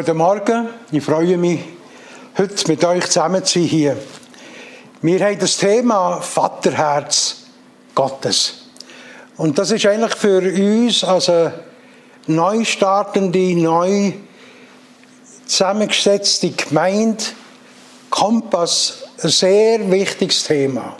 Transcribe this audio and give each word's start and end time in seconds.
Guten 0.00 0.16
Morgen, 0.16 0.70
ich 0.92 1.04
freue 1.04 1.36
mich, 1.36 1.60
heute 2.38 2.68
mit 2.68 2.82
euch 2.86 3.04
zusammen 3.04 3.44
zu 3.44 3.58
sein 3.58 3.68
hier. 3.68 3.96
Wir 5.02 5.22
haben 5.22 5.38
das 5.38 5.58
Thema 5.58 6.22
Vaterherz 6.22 7.42
Gottes. 7.94 8.62
Und 9.36 9.58
das 9.58 9.72
ist 9.72 9.84
eigentlich 9.84 10.14
für 10.14 10.40
uns 10.40 11.04
als 11.04 11.28
eine 11.28 11.52
neu 12.28 12.64
startende, 12.64 13.54
neu 13.54 14.12
zusammengesetzte 15.44 16.48
Gemeinde 16.52 17.22
Kompass 18.08 19.02
ein 19.22 19.28
sehr 19.28 19.90
wichtiges 19.90 20.44
Thema. 20.44 20.96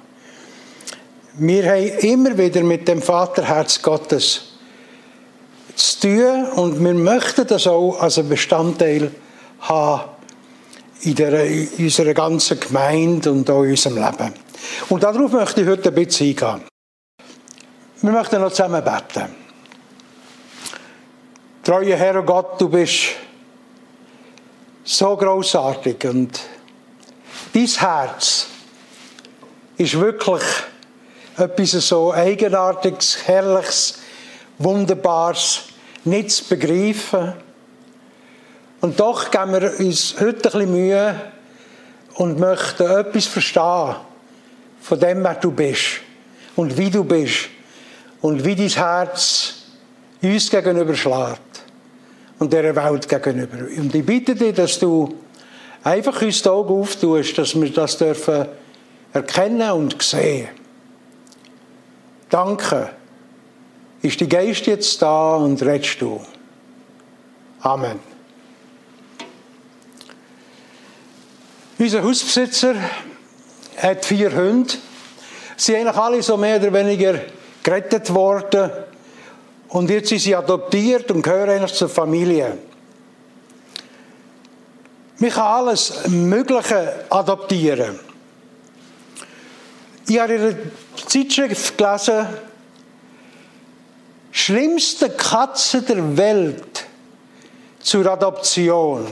Wir 1.39 1.71
haben 1.71 1.99
immer 2.01 2.37
wieder 2.37 2.63
mit 2.63 2.87
dem 2.87 3.01
Vaterherz 3.01 3.81
Gottes 3.81 4.50
zu 5.75 6.01
tun 6.01 6.47
und 6.53 6.85
wir 6.85 6.95
möchten 6.95 7.47
das 7.47 7.67
auch 7.67 8.01
als 8.01 8.19
einen 8.19 8.29
Bestandteil 8.29 9.11
haben 9.61 10.11
in, 11.03 11.15
der, 11.15 11.45
in 11.45 11.69
unserer 11.79 12.15
ganzen 12.15 12.61
Gemeinde 12.61 13.33
und 13.33 13.49
auch 13.51 13.63
in 13.63 13.71
unserem 13.71 13.97
Leben. 13.97 14.35
Und 14.89 15.03
darauf 15.03 15.33
möchte 15.33 15.63
ich 15.63 15.69
heute 15.69 15.89
ein 15.89 15.95
bisschen 15.95 16.29
eingehen. 16.29 16.69
Wir 18.03 18.13
möchten 18.13 18.41
noch 18.41 18.51
zusammen 18.51 18.83
beten. 18.83 19.35
Treue 21.63 21.97
Herr 21.97 22.23
Gott, 22.23 22.61
du 22.61 22.69
bist 22.69 23.11
so 24.85 25.17
großartig 25.17 26.05
und 26.07 26.41
dein 27.53 27.67
Herz 27.67 28.47
ist 29.77 30.01
wirklich 30.01 30.43
etwas 31.37 31.71
so 31.71 32.13
Eigenartiges, 32.13 33.19
Herrliches, 33.27 34.00
Wunderbares, 34.61 35.63
nicht 36.05 36.31
zu 36.31 36.45
begreifen. 36.45 37.33
Und 38.83 39.01
doch 39.01 39.31
geben 39.31 39.53
wir 39.53 39.79
uns 39.79 40.15
heute 40.21 40.37
ein 40.37 40.43
bisschen 40.43 40.73
Mühe 40.73 41.21
und 42.15 42.39
möchten 42.39 42.83
etwas 42.83 43.27
verstehen 43.27 43.97
von 44.83 45.01
dem, 45.01 45.25
wer 45.25 45.35
du 45.35 45.51
bist 45.51 46.01
und 46.57 46.77
wie 46.77 46.91
du 46.91 47.05
bist 47.05 47.49
und 48.21 48.45
wie 48.45 48.55
dein 48.55 48.69
Herz 48.69 49.55
uns 50.23 50.51
gegenüber 50.51 50.95
schlägt 50.95 51.65
und 52.39 52.53
dieser 52.53 52.77
Welt 52.77 53.09
gegenüber. 53.09 53.59
Und 53.79 53.95
ich 53.95 54.05
bitte 54.05 54.35
dich, 54.35 54.55
dass 54.55 54.79
du 54.79 55.15
einfach 55.83 56.21
uns 56.21 56.43
die 56.43 56.49
Augen 56.51 56.81
auftust, 56.81 57.39
dass 57.39 57.59
wir 57.59 57.71
das 57.73 57.97
dürfen 57.97 58.47
erkennen 59.13 59.71
und 59.71 60.03
sehen. 60.03 60.49
Danke. 62.29 63.00
Ist 64.03 64.19
die 64.21 64.29
Geist 64.29 64.67
jetzt 64.67 65.03
da 65.03 65.37
und 65.37 65.63
redest 65.63 66.01
du? 66.01 66.21
Amen. 67.61 68.01
Unser 71.79 72.03
Hausbesitzer 72.03 72.75
hat 73.77 74.05
vier 74.05 74.35
Hunde. 74.35 74.75
Sie 75.57 75.73
sind 75.73 75.77
eigentlich 75.77 75.97
alle 75.97 76.23
so 76.23 76.37
mehr 76.37 76.57
oder 76.57 76.73
weniger 76.73 77.21
gerettet 77.63 78.13
worden. 78.15 78.71
Und 79.69 79.91
jetzt 79.91 80.09
sind 80.09 80.21
sie 80.21 80.35
adoptiert 80.35 81.11
und 81.11 81.23
gehören 81.23 81.51
eigentlich 81.51 81.75
zur 81.75 81.89
Familie. 81.89 82.59
Man 85.19 85.31
kann 85.31 85.43
alles 85.43 86.07
Mögliche 86.09 87.05
adoptieren. 87.11 87.99
Ich 90.09 90.19
habe 90.19 90.35
in 90.35 90.41
einer 90.41 90.57
Zeitschrift 91.07 91.77
gelesen, 91.77 92.27
schlimmste 94.31 95.11
Katze 95.11 95.83
der 95.83 96.17
Welt 96.17 96.87
zur 97.81 98.07
Adoption. 98.07 99.07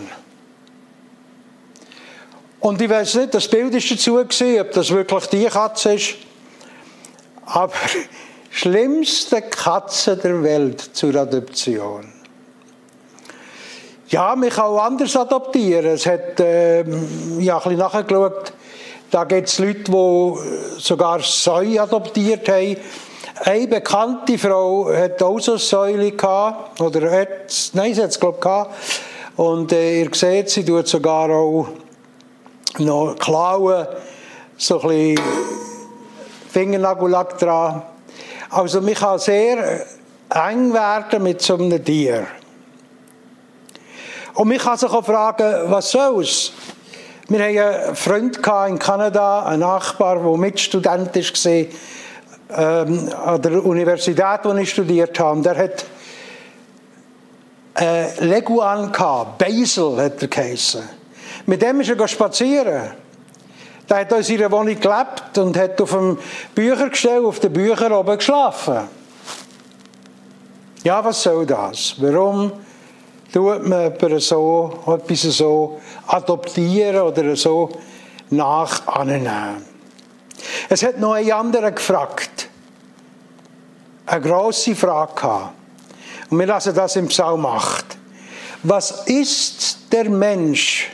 Und 2.60 2.82
ich 2.82 2.90
weiß 2.90 3.14
nicht, 3.16 3.34
das 3.34 3.48
Bild 3.48 3.74
ist 3.74 3.90
dazu 3.90 4.24
gesehen, 4.26 4.60
ob 4.60 4.72
das 4.72 4.90
wirklich 4.90 5.26
die 5.26 5.44
Katze 5.44 5.94
ist. 5.94 6.14
Aber 7.46 7.72
schlimmste 8.50 9.42
Katze 9.42 10.16
der 10.16 10.42
Welt 10.42 10.80
zur 10.80 11.14
Adoption. 11.14 12.12
Ja, 14.08 14.34
kann 14.34 14.64
auch 14.64 14.82
anders 14.82 15.14
adoptieren. 15.16 15.86
Es 15.86 16.06
hat, 16.06 16.40
äh, 16.40 16.80
ich 16.80 16.86
ein 16.86 17.38
bisschen 17.38 17.76
nachgeschaut, 17.76 18.52
da 19.10 19.24
gibt 19.24 19.48
es 19.48 19.58
Leute, 19.58 19.84
die 19.84 20.80
sogar 20.80 21.20
Säue 21.20 21.80
adoptiert 21.80 22.48
haben. 22.48 22.76
Eine 23.44 23.68
bekannte 23.68 24.36
Frau 24.36 24.92
hat 24.92 25.22
auch 25.22 25.38
so 25.38 25.52
eine 25.52 25.58
Säule 25.58 26.12
gehabt, 26.12 26.80
oder 26.80 27.10
hat, 27.10 27.70
nein, 27.72 27.94
sie 27.94 28.02
hat 28.02 28.10
es 28.10 28.18
glaube 28.18 28.38
ich. 28.42 29.36
Und 29.36 29.72
äh, 29.72 30.02
ihr 30.02 30.10
seht, 30.12 30.50
sie 30.50 30.64
tut 30.64 30.88
sogar 30.88 31.30
auch 31.30 31.68
noch 32.78 33.16
Klauen, 33.18 33.86
so 34.56 34.80
ein 34.80 34.88
bisschen 34.88 35.20
Fingernagellack 36.50 37.38
dran. 37.38 37.82
Also 38.50 38.80
man 38.80 38.94
kann 38.94 39.18
sehr 39.18 39.86
eng 40.30 40.72
werden 40.72 41.22
mit 41.22 41.40
so 41.40 41.54
einem 41.54 41.84
Tier. 41.84 42.26
Und 44.34 44.48
man 44.48 44.58
kann 44.58 44.78
sich 44.78 44.90
auch 44.90 45.04
fragen, 45.04 45.70
was 45.70 45.90
soll's? 45.90 46.52
Wir 47.28 47.40
hatten 47.40 47.58
einen 47.58 47.96
Freund 47.96 48.38
in 48.68 48.78
Kanada, 48.78 49.44
einen 49.44 49.60
Nachbar, 49.60 50.16
der 50.16 50.36
Mitstudent 50.36 51.14
war 51.14 51.66
ähm, 52.50 53.08
an 53.12 53.42
der 53.42 53.64
Universität, 53.64 54.40
wo 54.44 54.52
ich 54.54 54.70
studiert 54.70 55.18
habe. 55.18 55.42
Der 55.42 55.56
hat 55.56 55.84
äh, 57.78 58.24
Leguan 58.24 58.92
gehabt, 58.92 59.38
Basil 59.38 59.96
hat 59.96 60.22
er 60.22 60.28
geheissen. 60.28 60.82
Mit 61.46 61.62
dem 61.62 61.80
ist 61.80 61.90
er 61.90 62.08
spazieren. 62.08 62.90
Der 63.88 64.00
hat 64.00 64.12
in 64.12 64.22
seiner 64.22 64.50
Wohnung 64.50 64.78
gelebt 64.78 65.38
und 65.38 65.56
hat 65.56 65.80
auf 65.80 65.90
dem 65.90 66.18
Büchergestell, 66.54 67.24
auf 67.24 67.40
den 67.40 67.52
Büchern 67.52 67.92
oben 67.92 68.18
geschlafen. 68.18 68.80
Ja, 70.84 71.02
was 71.04 71.22
soll 71.22 71.46
das? 71.46 71.94
Warum 71.98 72.52
tut 73.32 73.66
man 73.66 73.92
jemanden 73.92 74.20
so, 74.20 74.78
etwas 74.86 75.22
so 75.22 75.80
adoptieren 76.06 77.02
oder 77.02 77.36
so 77.36 77.70
nach 78.30 78.86
annehmen. 78.86 79.67
Es 80.68 80.82
hat 80.82 80.98
noch 80.98 81.12
ein 81.12 81.30
anderer 81.30 81.72
gefragt. 81.72 82.48
Eine 84.06 84.20
grosse 84.20 84.74
Frage 84.74 85.14
gehabt. 85.14 85.54
Und 86.30 86.38
wir 86.38 86.46
lassen 86.46 86.74
das 86.74 86.96
im 86.96 87.08
Psalm 87.08 87.44
8. 87.44 87.84
Was 88.62 89.06
ist 89.06 89.78
der 89.92 90.10
Mensch, 90.10 90.90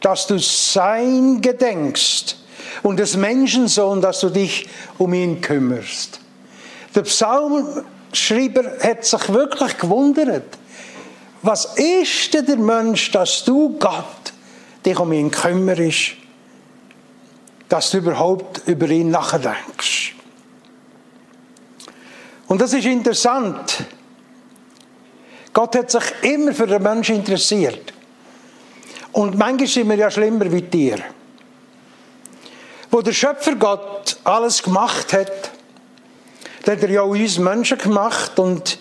dass 0.00 0.26
du 0.26 0.38
sein 0.38 1.40
gedenkst 1.40 2.36
und 2.82 2.98
des 2.98 3.16
Menschensohn, 3.16 4.00
dass 4.00 4.20
du 4.20 4.30
dich 4.30 4.68
um 4.98 5.12
ihn 5.12 5.40
kümmerst? 5.40 6.20
Der 6.94 7.02
Psalmschreiber 7.02 8.78
hat 8.82 9.04
sich 9.04 9.28
wirklich 9.28 9.78
gewundert 9.78 10.58
was 11.42 11.74
ist 11.76 12.32
denn 12.32 12.46
der 12.46 12.56
Mensch, 12.56 13.10
dass 13.10 13.44
du 13.44 13.76
Gott 13.78 14.32
dich 14.86 14.98
um 14.98 15.12
ihn 15.12 15.30
kümmerst, 15.30 16.12
dass 17.72 17.90
du 17.90 17.98
überhaupt 17.98 18.68
über 18.68 18.86
ihn 18.90 19.10
nachdenkst? 19.10 20.14
Und 22.46 22.60
das 22.60 22.74
ist 22.74 22.84
interessant. 22.84 23.86
Gott 25.54 25.74
hat 25.76 25.90
sich 25.90 26.02
immer 26.20 26.52
für 26.52 26.66
den 26.66 26.82
Menschen 26.82 27.16
interessiert. 27.16 27.94
Und 29.12 29.38
manchmal 29.38 29.66
sind 29.66 29.88
wir 29.88 29.96
ja 29.96 30.10
schlimmer 30.10 30.52
wie 30.52 30.60
Tiere. 30.60 31.02
Wo 32.90 33.00
der 33.00 33.14
Schöpfer 33.14 33.54
Gott 33.54 34.18
alles 34.22 34.62
gemacht 34.62 35.14
hat, 35.14 35.50
hat 36.66 36.82
er 36.82 36.90
ja 36.90 37.00
uns 37.00 37.38
Menschen 37.38 37.78
gemacht 37.78 38.38
und 38.38 38.78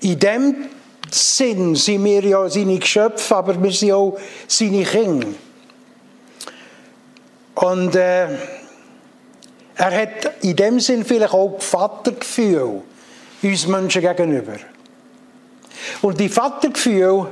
in 0.00 0.18
dem 0.18 0.66
Sinn 1.10 1.74
sind 1.74 2.04
wir 2.04 2.22
ja 2.22 2.46
seine 2.50 2.78
Geschöpfe, 2.78 3.34
aber 3.34 3.62
wir 3.62 3.72
sind 3.72 3.92
auch 3.92 4.18
seine 4.46 4.84
Kinder. 4.84 5.28
Und 7.56 7.96
äh, 7.96 8.28
er 9.76 10.02
hat 10.02 10.42
in 10.42 10.56
dem 10.56 10.78
Sinn 10.78 11.04
vielleicht 11.04 11.32
auch 11.32 11.60
Vatergefühl 11.60 12.82
uns 13.42 13.66
Menschen 13.66 14.02
gegenüber. 14.02 14.56
Und 16.02 16.20
die 16.20 16.28
Vatergefühle, 16.28 17.28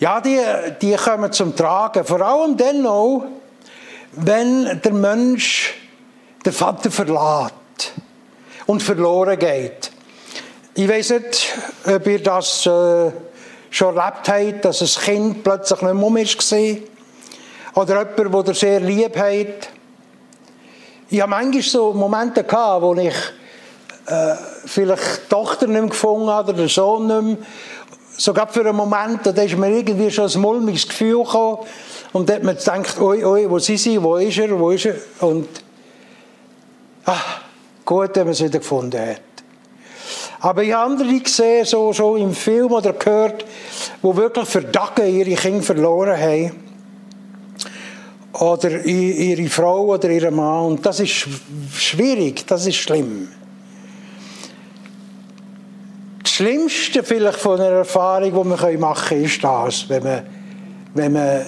ja, 0.00 0.20
die, 0.20 0.40
die 0.80 0.94
kommen 0.96 1.32
zum 1.32 1.56
Tragen. 1.56 2.04
Vor 2.04 2.20
allem 2.20 2.56
dann 2.56 2.86
auch, 2.86 3.24
wenn 4.12 4.80
der 4.82 4.92
Mensch 4.92 5.74
den 6.44 6.52
Vater 6.52 6.90
verlässt 6.90 7.92
und 8.66 8.82
verloren 8.82 9.38
geht. 9.38 9.92
Ich 10.74 10.88
weiß 10.88 11.10
nicht, 11.10 11.54
ob 11.86 12.06
ihr 12.06 12.22
das 12.22 12.66
äh, 12.66 13.12
schon 13.70 13.96
erlebt 13.96 14.28
habt, 14.28 14.64
dass 14.64 14.82
ein 14.82 15.04
Kind 15.04 15.44
plötzlich 15.44 15.82
nicht 15.82 15.94
mehr 15.94 16.22
ist 16.22 16.52
Oder 17.74 18.06
jemand, 18.16 18.48
der 18.48 18.54
sehr 18.54 18.80
lieb 18.80 19.16
hat. 19.16 19.70
Ich 21.08 21.20
habe 21.20 21.30
manchmal 21.30 21.62
so 21.62 21.92
Momente 21.92 22.44
gehabt, 22.44 22.82
wo 22.82 22.94
ich 22.94 23.14
äh, 24.06 24.34
vielleicht 24.66 25.24
die 25.24 25.28
Tochter 25.28 25.66
nicht 25.66 25.80
mehr 25.80 25.90
gefunden 25.90 26.28
habe 26.28 26.52
oder 26.52 26.62
den 26.62 26.68
Sohn 26.68 27.06
nicht 27.06 27.38
mehr. 27.38 27.46
sogar 28.20 28.48
für 28.48 28.60
einen 28.60 28.76
Moment, 28.76 29.20
da 29.24 29.42
ist 29.42 29.56
mir 29.56 29.70
irgendwie 29.70 30.10
schon 30.10 30.28
ein 30.28 30.40
mulmiges 30.40 30.86
Gefühl 30.86 31.24
gekommen. 31.24 31.58
Und 32.12 32.28
da 32.28 32.34
hat 32.34 32.42
man 32.42 32.56
gedacht, 32.56 33.00
oi, 33.00 33.24
oi, 33.24 33.46
wo 33.48 33.58
sind 33.58 33.78
sie, 33.78 34.02
wo 34.02 34.16
ist 34.16 34.38
er, 34.38 34.58
wo 34.58 34.70
ist 34.70 34.86
er? 34.86 34.96
Und, 35.20 35.48
ach, 37.04 37.40
gut, 37.84 38.10
wenn 38.14 38.24
man 38.24 38.32
es 38.32 38.42
wieder 38.42 38.58
gefunden 38.58 39.00
hat. 39.00 39.20
Aber 40.40 40.62
ich 40.62 40.72
habe 40.72 40.92
andere 40.92 41.18
gesehen, 41.20 41.64
so, 41.64 41.92
so 41.92 42.16
im 42.16 42.34
Film 42.34 42.72
oder 42.72 42.92
gehört, 42.92 43.44
wo 44.02 44.16
wirklich 44.16 44.48
für 44.48 44.70
Tage 44.70 45.06
ihre 45.06 45.34
Kinder 45.34 45.62
verloren 45.62 46.18
haben. 46.18 46.69
Oder 48.32 48.84
ihre 48.84 49.48
Frau 49.48 49.86
oder 49.86 50.08
ihren 50.08 50.34
Mann. 50.34 50.66
Und 50.66 50.86
das 50.86 51.00
ist 51.00 51.26
schwierig, 51.76 52.46
das 52.46 52.66
ist 52.66 52.76
schlimm. 52.76 53.28
Das 56.22 56.32
Schlimmste 56.32 57.02
vielleicht 57.02 57.38
von 57.38 57.60
einer 57.60 57.78
Erfahrung, 57.78 58.30
die 58.30 58.48
man 58.48 58.80
machen 58.80 59.08
kann, 59.08 59.24
ist 59.24 59.42
das, 59.42 59.88
wenn 59.88 60.02
man, 60.02 60.22
wenn 60.94 61.12
man 61.12 61.46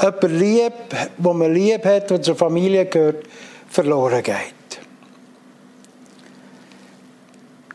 jemanden 0.00 0.38
liebt, 0.38 0.96
wo 1.16 1.32
man 1.32 1.52
lieb 1.52 1.84
hat, 1.84 2.10
der 2.10 2.22
zur 2.22 2.36
Familie 2.36 2.86
gehört, 2.86 3.24
verloren 3.68 4.22
geht. 4.22 4.54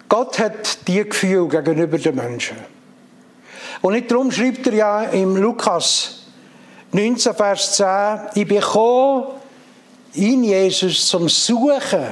Gott 0.09 0.37
hat 0.37 0.87
die 0.87 1.03
Gefühl 1.03 1.47
gegenüber 1.47 1.97
den 1.97 2.15
Menschen. 2.15 2.57
Und 3.81 3.93
nicht 3.93 4.11
darum 4.11 4.31
schreibt 4.31 4.67
er 4.67 4.73
ja 4.73 5.03
im 5.05 5.35
Lukas 5.35 6.22
19, 6.93 7.33
Vers 7.33 7.75
10, 7.75 7.87
ich 8.35 8.47
bekomme 8.47 9.27
in 10.13 10.43
Jesus 10.43 11.07
zum 11.07 11.27
Suchen 11.27 12.07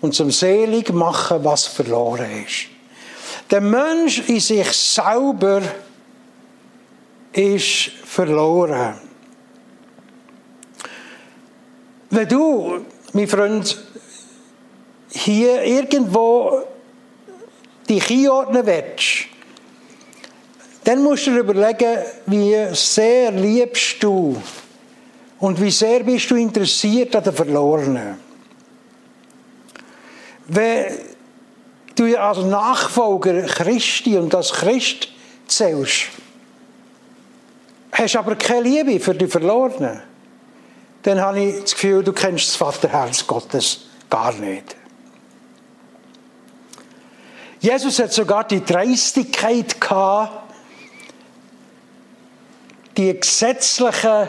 und 0.00 0.14
zum 0.14 0.32
Selig 0.32 0.92
machen, 0.92 1.44
was 1.44 1.66
verloren 1.66 2.44
ist. 2.44 2.66
Der 3.50 3.60
Mensch 3.60 4.28
in 4.28 4.40
sich 4.40 4.70
selber 4.72 5.62
ist 7.32 7.90
verloren. 8.04 8.98
Wenn 12.10 12.28
du, 12.28 12.84
mein 13.12 13.28
Freund, 13.28 13.78
hier 15.10 15.62
irgendwo 15.62 16.64
dich 17.88 18.10
einordnen 18.10 18.66
willst, 18.66 19.28
dann 20.88 21.02
musst 21.02 21.26
du 21.26 21.32
dir 21.32 21.40
überlegen, 21.40 21.98
wie 22.24 22.74
sehr 22.74 23.30
liebst 23.30 24.02
du 24.02 24.40
und 25.38 25.60
wie 25.60 25.70
sehr 25.70 26.02
bist 26.02 26.30
du 26.30 26.36
interessiert 26.36 27.14
an 27.14 27.24
den 27.24 27.34
Verlorenen. 27.34 28.18
Wenn 30.46 30.98
du 31.94 32.18
als 32.18 32.38
Nachfolger 32.38 33.42
Christi 33.42 34.16
und 34.16 34.34
als 34.34 34.50
Christ 34.50 35.08
zählst, 35.46 36.06
hast 37.92 38.16
aber 38.16 38.36
keine 38.36 38.62
Liebe 38.62 38.98
für 38.98 39.14
die 39.14 39.26
Verlorenen, 39.26 40.02
dann 41.02 41.20
habe 41.20 41.40
ich 41.40 41.60
das 41.60 41.72
Gefühl, 41.72 42.02
du 42.02 42.14
kennst 42.14 42.48
das 42.48 42.56
Vaterherz 42.56 43.26
Gottes 43.26 43.80
gar 44.08 44.32
nicht. 44.32 44.74
Jesus 47.60 47.98
hat 47.98 48.14
sogar 48.14 48.44
die 48.44 48.64
Dreistigkeit 48.64 49.78
gehabt, 49.78 50.47
die 52.98 53.18
gesetzlichen, 53.18 54.28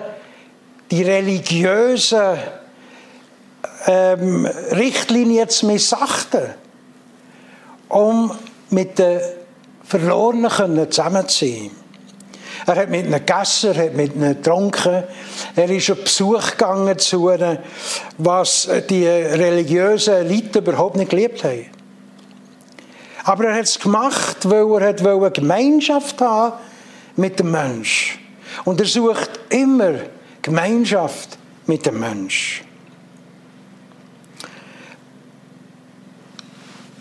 die 0.91 1.01
religiösen 1.01 2.37
ähm, 3.87 4.45
Richtlinien 4.45 5.49
zu 5.49 5.65
missachten, 5.65 6.53
um 7.89 8.31
mit 8.69 8.99
den 8.99 9.21
Verlorenen 9.83 10.91
zusammen. 10.91 11.25
Er 12.67 12.75
hat 12.75 12.89
mit 12.89 13.05
ihnen 13.05 13.25
gegessen, 13.25 13.73
er 13.73 13.85
hat 13.85 13.95
mit 13.95 14.15
ihnen 14.15 14.35
getrunken, 14.35 15.03
er 15.55 15.69
ist 15.71 15.89
auf 15.89 16.03
Besuch 16.03 16.51
gegangen 16.51 16.99
zu 16.99 17.31
ihnen, 17.31 17.57
was 18.19 18.69
die 18.87 19.07
religiösen 19.07 20.13
Eliten 20.13 20.59
überhaupt 20.59 20.95
nicht 20.95 21.09
geliebt 21.09 21.43
haben. 21.43 21.65
Aber 23.23 23.45
er 23.45 23.55
hat 23.55 23.63
es 23.63 23.79
gemacht, 23.79 24.37
weil 24.47 24.83
er 24.83 25.13
eine 25.13 25.31
Gemeinschaft 25.31 26.21
haben 26.21 26.59
mit 27.15 27.39
dem 27.39 27.49
Mensch. 27.49 28.18
Und 28.65 28.79
er 28.79 28.87
sucht 28.87 29.39
immer 29.49 29.93
Gemeinschaft 30.41 31.37
mit 31.65 31.85
dem 31.85 31.99
Mensch. 31.99 32.63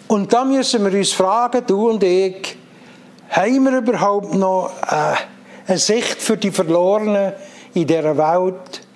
Und 0.08 0.32
da 0.32 0.44
müssen 0.44 0.84
wir 0.84 0.98
uns 0.98 1.12
fragen, 1.12 1.62
du 1.66 1.90
und 1.90 2.02
ich, 2.02 2.56
haben 3.28 3.64
wir 3.64 3.78
überhaupt 3.78 4.34
noch 4.34 4.72
äh, 4.86 5.16
eine 5.66 5.78
Sicht 5.78 6.20
für 6.20 6.36
die 6.36 6.50
Verlorenen 6.50 7.34
in 7.74 7.86
dieser 7.86 8.16
Welt? 8.16 8.86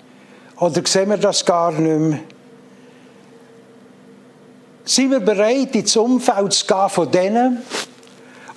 Oder 0.59 0.81
sehen 0.85 1.09
wir 1.09 1.17
das 1.17 1.45
gar 1.45 1.71
nicht 1.71 1.99
mehr? 1.99 2.19
Sind 4.85 5.11
wir 5.11 5.19
bereit, 5.19 5.75
ins 5.75 5.95
Umfeld 5.95 6.51
zu 6.51 6.65
gehen 6.65 6.89
von 6.89 7.11
denen 7.11 7.61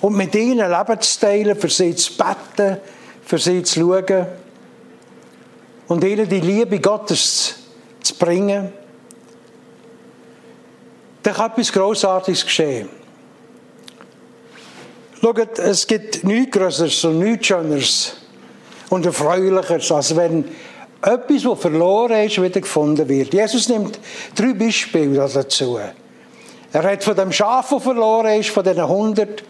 und 0.01 0.15
mit 0.15 0.35
ihnen 0.35 0.69
Leben 0.69 0.99
zu 0.99 1.19
teilen, 1.19 1.55
für 1.57 1.69
sie 1.69 1.95
zu 1.95 2.13
beten, 2.17 2.77
für 3.27 3.37
sie 3.37 3.61
zu 3.61 3.81
schauen 3.81 4.25
und 5.89 6.03
ihnen 6.03 6.29
die 6.29 6.39
Liebe 6.39 6.79
Gottes 6.79 7.55
zu 8.01 8.15
bringen? 8.15 8.71
Dann 11.23 11.33
kann 11.33 11.51
etwas 11.51 11.73
Grossartiges 11.73 12.45
geschehen. 12.45 12.87
Schaut, 15.21 15.59
es 15.59 15.85
gibt 15.85 16.23
nichts 16.23 16.57
Größeres 16.57 17.03
und 17.03 17.19
nichts 17.19 17.47
Schöneres 17.47 18.15
und 18.89 19.05
Erfreulicheres, 19.05 19.91
als 19.91 20.15
wenn 20.15 20.45
etwas, 21.01 21.43
das 21.43 21.59
verloren 21.59 22.25
ist, 22.25 22.41
wieder 22.41 22.61
gefunden 22.61 23.09
wird. 23.09 23.33
Jesus 23.33 23.67
nimmt 23.67 23.99
drei 24.35 24.53
Beispiele 24.53 25.27
dazu. 25.27 25.79
Er 26.71 26.83
hat 26.83 27.03
von 27.03 27.15
dem 27.15 27.33
Schaf, 27.33 27.71
das 27.71 27.83
verloren 27.83 28.39
ist, 28.39 28.51
von 28.51 28.63
diesen 28.63 28.79
100, 28.79 29.43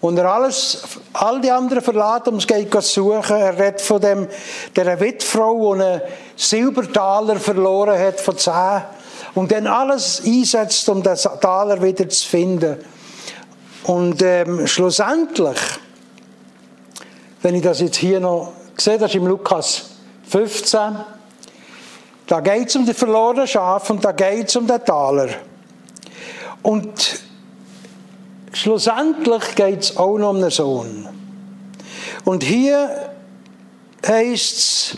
und 0.00 0.18
er 0.18 0.32
alles, 0.32 0.82
all 1.12 1.40
die 1.40 1.50
anderen 1.50 1.82
verlassen, 1.82 2.30
um 2.30 2.36
es 2.36 2.46
zu 2.46 2.80
suchen. 2.80 3.36
Er 3.36 3.58
redet 3.58 3.80
von 3.82 4.00
dem, 4.00 4.28
der 4.74 4.98
Witfrau, 4.98 5.74
die 5.74 5.82
einen 5.82 6.00
Silbertaler 6.36 7.36
verloren 7.36 7.98
hat 7.98 8.20
von 8.20 8.36
10 8.36 8.52
und 9.34 9.52
dann 9.52 9.66
alles 9.66 10.22
einsetzt, 10.24 10.88
um 10.88 11.02
den 11.02 11.16
Taler 11.40 11.82
wieder 11.82 12.08
zu 12.08 12.26
finden. 12.26 12.78
Und 13.84 14.22
ähm, 14.22 14.66
schlussendlich, 14.66 15.58
wenn 17.42 17.54
ich 17.54 17.62
das 17.62 17.80
jetzt 17.80 17.96
hier 17.96 18.20
noch 18.20 18.52
sehe, 18.76 18.98
das 18.98 19.10
ist 19.10 19.16
im 19.16 19.26
Lukas 19.26 19.90
15, 20.28 20.96
da 22.26 22.40
geht 22.40 22.68
es 22.68 22.76
um 22.76 22.86
die 22.86 22.94
verlorenen 22.94 23.46
Schafe 23.46 23.92
und 23.92 24.04
da 24.04 24.12
geht 24.12 24.48
es 24.48 24.56
um 24.56 24.66
den 24.66 24.82
Taler. 24.84 25.28
Und 26.62 27.20
schlussendlich 28.52 29.54
geht 29.54 29.80
es 29.80 29.96
auch 29.96 30.18
noch 30.18 30.30
um 30.30 30.36
einen 30.36 30.50
Sohn. 30.50 31.08
Und 32.24 32.42
hier 32.42 33.12
heißt 34.06 34.56
es, 34.56 34.96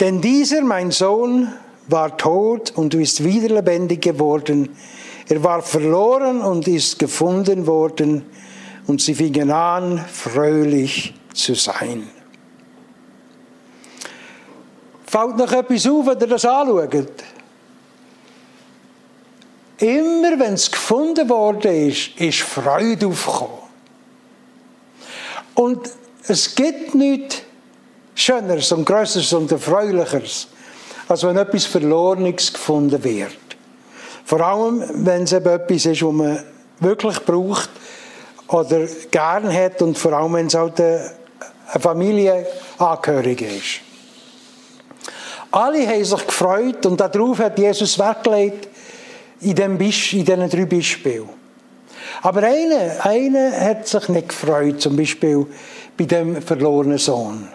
denn 0.00 0.20
dieser, 0.20 0.62
mein 0.62 0.90
Sohn, 0.90 1.52
war 1.88 2.16
tot 2.16 2.72
und 2.74 2.94
ist 2.94 3.24
wieder 3.24 3.54
lebendig 3.54 4.02
geworden. 4.02 4.70
Er 5.28 5.42
war 5.44 5.62
verloren 5.62 6.40
und 6.40 6.66
ist 6.66 6.98
gefunden 6.98 7.66
worden. 7.66 8.24
Und 8.86 9.00
sie 9.00 9.14
fingen 9.14 9.50
an, 9.50 9.98
fröhlich 9.98 11.14
zu 11.34 11.54
sein. 11.54 12.08
Fällt 15.06 15.36
noch 15.36 15.52
etwas 15.52 15.86
auf, 15.86 16.06
wenn 16.06 16.20
ihr 16.20 16.26
das 16.26 16.44
anschaut? 16.44 17.12
Immer 19.78 20.38
wenn 20.38 20.54
es 20.54 20.70
gefunden 20.70 21.28
worden 21.28 21.88
ist, 21.88 22.20
ist 22.20 22.40
Freude 22.40 23.06
aufgekommen. 23.06 23.62
Und 25.54 25.90
es 26.28 26.54
gibt 26.54 26.94
nichts 26.94 27.42
Schöneres 28.14 28.70
und 28.72 28.84
Größeres 28.84 29.32
und 29.32 29.50
Erfreulicheres, 29.50 30.48
als 31.08 31.24
wenn 31.24 31.36
etwas 31.36 31.64
Verlorenes 31.66 32.52
gefunden 32.52 33.02
wird. 33.02 33.36
Vor 34.24 34.40
allem, 34.40 34.84
wenn 35.04 35.24
es 35.24 35.32
eben 35.32 35.48
etwas 35.48 35.86
ist, 35.86 36.02
was 36.02 36.12
man 36.12 36.42
wirklich 36.80 37.18
braucht 37.20 37.70
oder 38.48 38.86
gern 39.10 39.52
hat 39.52 39.82
und 39.82 39.98
vor 39.98 40.12
allem, 40.12 40.34
wenn 40.34 40.46
es 40.46 40.54
halt 40.54 40.80
eine 40.80 41.10
Familienangehörig 41.80 43.42
ist. 43.42 43.80
Alle 45.50 45.86
haben 45.86 46.04
sich 46.04 46.26
gefreut 46.26 46.86
und 46.86 46.98
darauf 47.00 47.38
hat 47.38 47.58
Jesus 47.58 47.98
weggelegt, 47.98 48.68
in, 49.42 49.78
diesen 49.78 50.50
drei 50.50 50.64
Beispielen. 50.64 51.28
Aber 52.22 52.42
einer, 52.42 53.04
einer 53.04 53.52
hat 53.52 53.86
sich 53.86 54.08
nicht 54.08 54.28
gefreut, 54.28 54.80
zum 54.80 54.96
Beispiel 54.96 55.46
bei 55.96 56.04
dem 56.04 56.40
verlorenen 56.40 56.98
Sohn. 56.98 57.48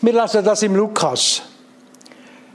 Wir 0.00 0.12
lassen 0.12 0.44
das 0.44 0.62
im 0.62 0.76
Lukas 0.76 1.42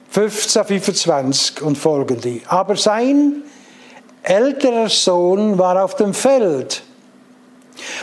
15, 0.10 0.66
25 0.66 1.62
und 1.62 1.78
folgende. 1.78 2.42
Aber 2.48 2.76
sein 2.76 3.44
älterer 4.22 4.90
Sohn 4.90 5.58
war 5.58 5.84
auf 5.84 5.96
dem 5.96 6.14
Feld 6.14 6.84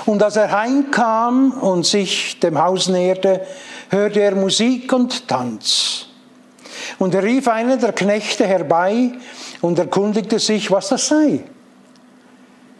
Und 0.06 0.22
als 0.22 0.36
er 0.36 0.50
heimkam 0.50 1.52
und 1.52 1.86
sich 1.86 2.38
dem 2.40 2.58
Haus 2.58 2.88
näherte, 2.88 3.46
hörte 3.90 4.20
er 4.20 4.34
Musik 4.34 4.92
und 4.92 5.28
Tanz. 5.28 6.06
Und 6.98 7.14
er 7.14 7.22
rief 7.22 7.48
einen 7.48 7.80
der 7.80 7.92
Knechte 7.92 8.46
herbei 8.46 9.12
und 9.60 9.78
erkundigte 9.78 10.38
sich, 10.38 10.70
was 10.70 10.88
das 10.88 11.08
sei. 11.08 11.44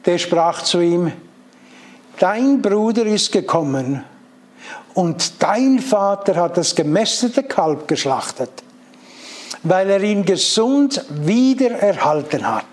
Der 0.05 0.19
sprach 0.19 0.63
zu 0.63 0.81
ihm, 0.81 1.13
dein 2.19 2.63
Bruder 2.63 3.07
ist 3.07 3.33
gekommen 3.33 4.05
und 4.95 5.43
dein 5.43 5.79
Vater 5.79 6.37
hat 6.37 6.57
das 6.57 6.75
gemästete 6.75 7.43
Kalb 7.43 7.87
geschlachtet, 7.87 8.51
weil 9.63 9.91
er 9.91 10.03
ihn 10.03 10.25
gesund 10.25 11.05
wieder 11.11 11.71
erhalten 11.71 12.47
hat. 12.47 12.65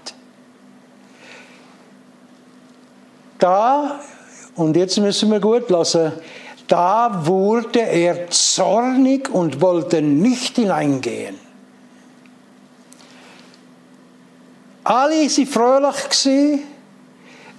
Da, 3.39 3.99
und 4.55 4.75
jetzt 4.75 4.97
müssen 4.97 5.31
wir 5.31 5.39
gut 5.39 5.69
lassen, 5.69 6.11
da 6.67 7.25
wurde 7.25 7.79
er 7.79 8.29
zornig 8.29 9.29
und 9.29 9.61
wollte 9.61 10.01
nicht 10.01 10.55
hineingehen. 10.57 11.35
Alle 14.83 15.15
waren 15.15 15.47
fröhlich, 15.47 16.61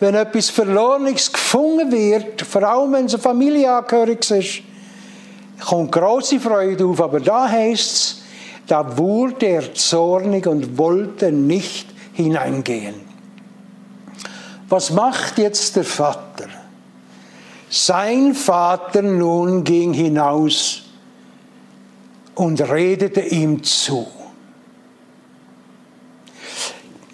wenn 0.01 0.15
etwas 0.15 0.51
Verlorenes 0.51 1.33
gefunden 1.33 1.91
wird, 1.91 2.43
vor 2.43 2.63
allem 2.63 2.93
wenn 2.93 3.07
es 3.07 3.15
eine 3.15 3.23
Familienangehörig 3.23 4.31
ist, 4.31 4.63
kommt 5.67 5.93
große 5.93 6.39
Freude 6.39 6.87
auf. 6.87 7.01
Aber 7.01 7.21
da 7.21 7.49
heißt 7.49 7.81
es, 7.81 8.23
da 8.67 8.97
wurde 8.97 9.47
er 9.47 9.75
zornig 9.75 10.47
und 10.47 10.79
wollte 10.79 11.33
nicht 11.33 11.89
hineingehen. 12.13 12.95
Was 14.69 14.91
macht 14.91 15.39
jetzt 15.39 15.77
der 15.77 15.85
Vater? 15.85 16.47
Sein 17.71 18.35
Vater 18.35 19.03
nun 19.03 19.63
ging 19.63 19.93
hinaus 19.93 20.83
und 22.35 22.61
redete 22.61 23.21
ihm 23.21 23.63
zu. 23.63 24.07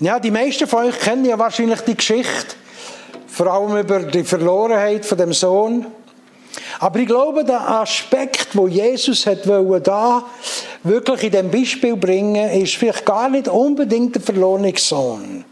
Ja, 0.01 0.21
die 0.21 0.31
meisten 0.31 0.67
von 0.67 0.87
euch 0.87 0.99
kennen 1.01 1.25
ja 1.25 1.39
wahrscheinlich 1.39 1.81
die 1.81 1.97
Geschichte, 1.97 2.57
vor 3.27 3.47
allem 3.47 3.77
über 3.79 4.01
die 4.01 4.23
Verlorenheit 4.23 5.05
von 5.05 5.19
dem 5.19 5.33
Sohn. 5.33 5.87
Aber 6.79 6.99
ich 6.99 7.07
glaube, 7.07 7.45
der 7.45 7.69
Aspekt, 7.69 8.49
wo 8.53 8.69
Jesus 8.69 9.27
hat 9.27 9.47
da 9.47 10.25
wirklich 10.83 11.25
in 11.25 11.31
dem 11.33 11.51
Beispiel 11.51 11.97
bringen, 11.97 12.51
ist 12.51 12.77
vielleicht 12.77 13.07
gar 13.07 13.29
nicht 13.29 13.49
unbedingt 13.49 14.15
der 14.15 14.23
verlorene 14.23 14.75
Sohn. 14.77 15.45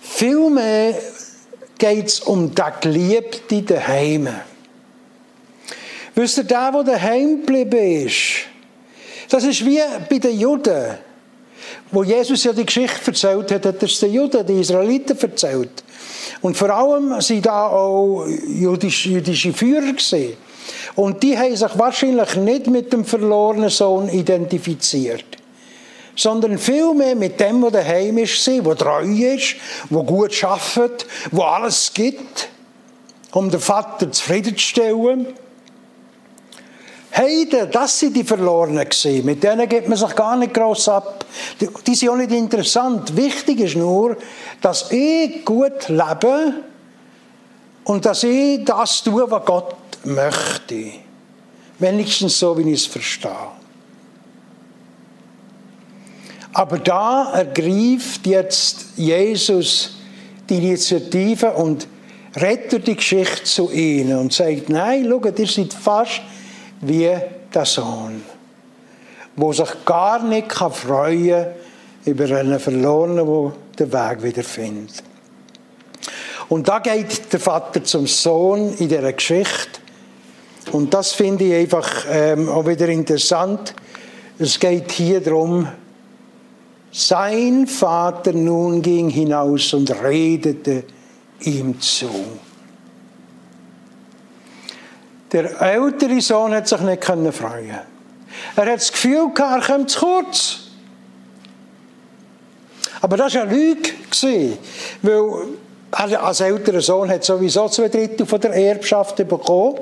Vielmehr 0.00 0.94
geht 1.82 2.06
es 2.06 2.20
um 2.20 2.54
den 2.54 2.64
Geliebten 2.80 3.66
daheim. 3.66 4.28
Wisst 6.14 6.38
ihr, 6.38 6.44
der, 6.44 6.70
der 6.70 6.84
daheim 6.84 7.40
geblieben 7.40 8.06
ist, 8.06 8.46
das 9.28 9.42
ist 9.42 9.66
wie 9.66 9.80
bei 10.08 10.18
den 10.18 10.38
Juden. 10.38 10.94
Wo 11.90 12.04
Jesus 12.04 12.44
ja 12.44 12.52
die 12.52 12.64
Geschichte 12.66 13.10
erzählt 13.10 13.50
hat, 13.50 13.66
hat 13.66 13.82
er 13.82 13.88
es 13.88 13.98
den 13.98 14.12
Juden, 14.12 14.46
den 14.46 14.60
Israeliten 14.60 15.18
erzählt. 15.18 15.82
Und 16.40 16.56
vor 16.56 16.70
allem 16.70 17.20
sind 17.20 17.46
da 17.46 17.66
auch 17.66 18.26
jüdische, 18.46 19.08
jüdische 19.08 19.52
Führer 19.52 19.92
gesehen. 19.92 20.36
Und 20.94 21.20
die 21.22 21.36
haben 21.36 21.56
sich 21.56 21.78
wahrscheinlich 21.78 22.36
nicht 22.36 22.68
mit 22.68 22.92
dem 22.92 23.04
verlorenen 23.04 23.70
Sohn 23.70 24.08
identifiziert 24.08 25.41
sondern 26.16 26.58
vielmehr 26.58 27.14
mit 27.14 27.40
dem, 27.40 27.62
der 27.62 27.70
daheim 27.70 28.18
ist, 28.18 28.46
der 28.46 28.76
treu 28.76 29.02
ist, 29.02 29.56
der 29.90 30.02
gut 30.02 30.44
arbeitet, 30.44 31.06
der 31.30 31.44
alles 31.44 31.92
gibt, 31.94 32.48
um 33.32 33.50
den 33.50 33.60
Vater 33.60 34.10
zufriedenzustellen. 34.10 35.26
Heiden, 37.14 37.70
das 37.70 37.98
sind 37.98 38.16
die 38.16 38.24
Verlorenen. 38.24 38.86
Mit 39.24 39.42
denen 39.42 39.68
gibt 39.68 39.86
man 39.88 39.98
sich 39.98 40.14
gar 40.16 40.34
nicht 40.36 40.54
gross 40.54 40.88
ab. 40.88 41.26
Die, 41.60 41.68
die 41.86 41.94
sind 41.94 42.08
auch 42.08 42.16
nicht 42.16 42.32
interessant. 42.32 43.14
Wichtig 43.16 43.60
ist 43.60 43.76
nur, 43.76 44.16
dass 44.62 44.90
ich 44.90 45.44
gut 45.44 45.88
lebe 45.88 46.54
und 47.84 48.06
dass 48.06 48.22
ich 48.22 48.64
das 48.64 49.02
tue, 49.02 49.30
was 49.30 49.44
Gott 49.44 49.76
möchte. 50.04 50.92
Wenigstens 51.78 52.38
so, 52.38 52.56
wie 52.56 52.72
ich 52.72 52.80
es 52.80 52.86
verstehe. 52.86 53.61
Aber 56.52 56.78
da 56.78 57.32
ergreift 57.32 58.26
jetzt 58.26 58.86
Jesus 58.96 59.96
die 60.48 60.58
Initiative 60.58 61.52
und 61.52 61.86
rettet 62.36 62.86
die 62.86 62.96
Geschichte 62.96 63.44
zu 63.44 63.70
ihnen 63.70 64.18
und 64.18 64.32
sagt, 64.32 64.68
nein, 64.68 65.06
schaut, 65.08 65.38
ihr 65.38 65.46
seid 65.46 65.72
fast 65.72 66.20
wie 66.80 67.10
der 67.54 67.64
Sohn, 67.64 68.22
wo 69.36 69.52
sich 69.52 69.70
gar 69.84 70.22
nicht 70.22 70.52
freuen 70.52 71.28
kann 71.28 71.46
über 72.04 72.36
einen 72.36 72.58
Verlorenen, 72.58 73.52
der 73.78 73.86
den 73.86 73.92
Weg 73.92 74.22
wieder 74.22 74.42
findet. 74.42 75.02
Und 76.48 76.68
da 76.68 76.80
geht 76.80 77.32
der 77.32 77.40
Vater 77.40 77.82
zum 77.84 78.06
Sohn 78.06 78.74
in 78.78 78.88
dieser 78.88 79.12
Geschichte. 79.12 79.80
Und 80.72 80.92
das 80.92 81.12
finde 81.12 81.44
ich 81.44 81.54
einfach 81.54 82.04
ähm, 82.10 82.48
auch 82.48 82.66
wieder 82.66 82.88
interessant. 82.88 83.74
Es 84.38 84.58
geht 84.58 84.92
hier 84.92 85.20
darum, 85.20 85.68
sein 86.92 87.66
Vater 87.66 88.34
nun 88.34 88.82
ging 88.82 89.08
hinaus 89.08 89.72
und 89.72 89.90
redete 90.02 90.84
ihm 91.40 91.80
zu. 91.80 92.10
Der 95.32 95.60
ältere 95.62 96.20
Sohn 96.20 96.54
hat 96.54 96.68
sich 96.68 96.80
nicht 96.80 97.02
freuen 97.04 97.78
Er 98.54 98.66
hat 98.66 98.76
das 98.76 98.92
Gefühl 98.92 99.32
gehabt, 99.34 99.68
er 99.68 99.74
kommt 99.74 99.90
zu 99.90 100.00
kurz. 100.00 100.58
Aber 103.00 103.16
das 103.16 103.34
war 103.34 103.46
ja 103.46 103.50
Lüge, 103.50 103.90
weil 105.92 106.12
er 106.12 106.22
als 106.22 106.40
älterer 106.40 106.82
Sohn 106.82 107.10
hat 107.10 107.24
sowieso 107.24 107.68
zwei 107.68 107.88
Drittel 107.88 108.26
von 108.26 108.40
der 108.40 108.52
Erbschaft 108.52 109.16
bekommen. 109.16 109.78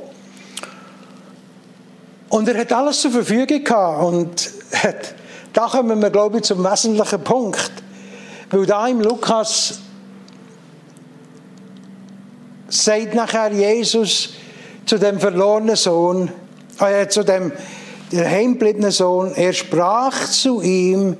Und 2.28 2.48
er 2.48 2.58
hat 2.60 2.72
alles 2.72 3.00
zur 3.00 3.10
Verfügung 3.10 3.64
gehabt 3.64 4.04
und 4.04 4.50
hat 4.72 5.14
da 5.52 5.66
kommen 5.66 6.00
wir, 6.00 6.10
glaube 6.10 6.38
ich, 6.38 6.44
zum 6.44 6.64
wesentlichen 6.64 7.22
Punkt. 7.22 7.72
Weil 8.50 8.66
da 8.66 8.86
im 8.86 9.00
Lukas 9.00 9.80
sagt 12.68 13.14
nachher 13.14 13.52
Jesus 13.52 14.30
zu 14.86 14.98
dem 14.98 15.20
verlorenen 15.20 15.76
Sohn, 15.76 16.30
äh, 16.80 17.08
zu 17.08 17.24
dem 17.24 17.52
heimgebliebenen 18.12 18.90
Sohn, 18.90 19.32
er 19.34 19.52
sprach 19.52 20.28
zu 20.28 20.62
ihm, 20.62 21.16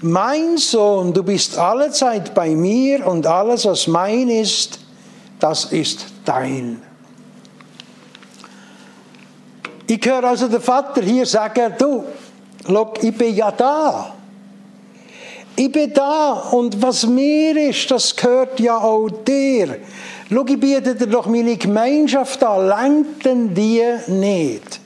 mein 0.00 0.56
Sohn, 0.58 1.12
du 1.12 1.22
bist 1.24 1.58
allezeit 1.58 2.34
bei 2.34 2.50
mir 2.50 3.06
und 3.06 3.26
alles, 3.26 3.64
was 3.64 3.86
mein 3.88 4.28
ist, 4.28 4.78
das 5.40 5.66
ist 5.66 6.06
dein. 6.24 6.82
Ich 9.88 10.04
höre 10.04 10.24
also 10.24 10.48
den 10.48 10.60
Vater 10.60 11.00
hier 11.02 11.26
sagen, 11.26 11.72
du, 11.78 12.04
Schau, 12.66 12.92
ich 13.00 13.16
bin 13.16 13.34
ja 13.34 13.50
da. 13.50 14.14
Ich 15.56 15.72
bin 15.72 15.92
da 15.92 16.32
und 16.52 16.80
was 16.80 17.06
mir 17.06 17.56
ist, 17.68 17.90
das 17.90 18.14
gehört 18.14 18.60
ja 18.60 18.78
auch 18.78 19.08
dir. 19.08 19.78
Schau, 20.30 20.44
ich 20.46 20.60
biete 20.60 20.94
dir 20.94 21.06
doch 21.06 21.26
meine 21.26 21.56
Gemeinschaft 21.56 22.42
an, 22.44 22.68
lenkt 22.68 23.24
denn 23.24 23.54
die 23.54 23.82
nicht? 24.06 24.80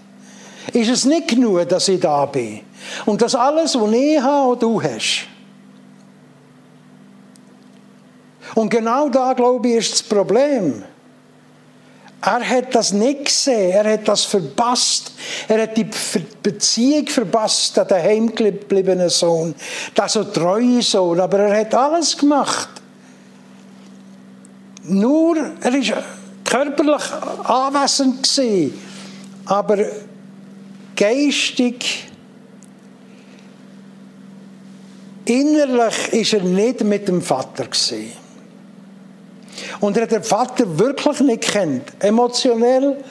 Ist 0.72 0.90
es 0.90 1.04
nicht 1.04 1.28
genug, 1.28 1.68
dass 1.68 1.88
ich 1.88 2.00
da 2.00 2.24
bin? 2.26 2.60
Und 3.04 3.20
dass 3.20 3.34
alles, 3.34 3.78
was 3.78 3.92
ich 3.92 4.20
habe, 4.20 4.52
auch 4.52 4.56
du 4.56 4.82
hast? 4.82 5.26
Und 8.54 8.70
genau 8.70 9.08
da, 9.08 9.32
glaube 9.32 9.68
ich, 9.68 9.76
ist 9.76 9.92
das 9.92 10.02
Problem. 10.02 10.82
Er 12.24 12.48
hat 12.48 12.72
das 12.76 12.92
nicht 12.92 13.24
gesehen, 13.24 13.72
er 13.72 13.94
hat 13.94 14.06
das 14.06 14.24
verpasst. 14.24 15.10
Er 15.48 15.62
hat 15.62 15.76
die 15.76 15.88
Beziehung 16.40 17.08
verpasst 17.08 17.76
an 17.80 17.88
den 17.88 18.00
heimgebliebenen 18.00 19.08
Sohn, 19.08 19.56
der 19.96 20.08
so 20.08 20.22
treue 20.22 20.82
Sohn, 20.82 21.18
aber 21.18 21.40
er 21.40 21.60
hat 21.60 21.74
alles 21.74 22.16
gemacht. 22.16 22.68
Nur, 24.84 25.36
er 25.60 25.74
ist 25.74 25.92
körperlich 26.44 27.02
anwesend 27.42 28.22
gewesen, 28.22 28.80
aber 29.46 29.78
geistig, 30.94 32.08
innerlich 35.24 36.12
ist 36.12 36.34
er 36.34 36.42
nicht 36.42 36.84
mit 36.84 37.08
dem 37.08 37.20
Vater 37.20 37.64
gewesen. 37.64 38.21
Und 39.80 39.96
er 39.96 40.04
hat 40.04 40.12
den 40.12 40.22
Vater 40.22 40.78
wirklich 40.78 41.20
nicht 41.20 41.42
kennt. 41.42 41.92
Emotionell 41.98 43.02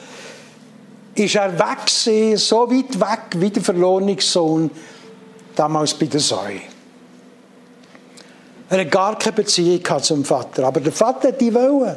ist 1.14 1.34
er 1.34 1.58
weg 1.58 2.38
so 2.38 2.70
weit 2.70 2.98
weg 2.98 3.40
wie 3.40 3.50
der 3.50 3.62
verlorene 3.62 4.16
Sohn 4.20 4.70
damals 5.54 5.94
bei 5.94 6.06
der 6.06 6.20
Säue. 6.20 6.60
Er 8.70 8.80
hat 8.80 8.90
gar 8.90 9.18
keine 9.18 9.36
Beziehung 9.36 9.82
zum 10.00 10.24
Vater. 10.24 10.64
Aber 10.64 10.80
der 10.80 10.92
Vater 10.92 11.28
hat 11.28 11.40
die 11.40 11.52
wollen. 11.52 11.96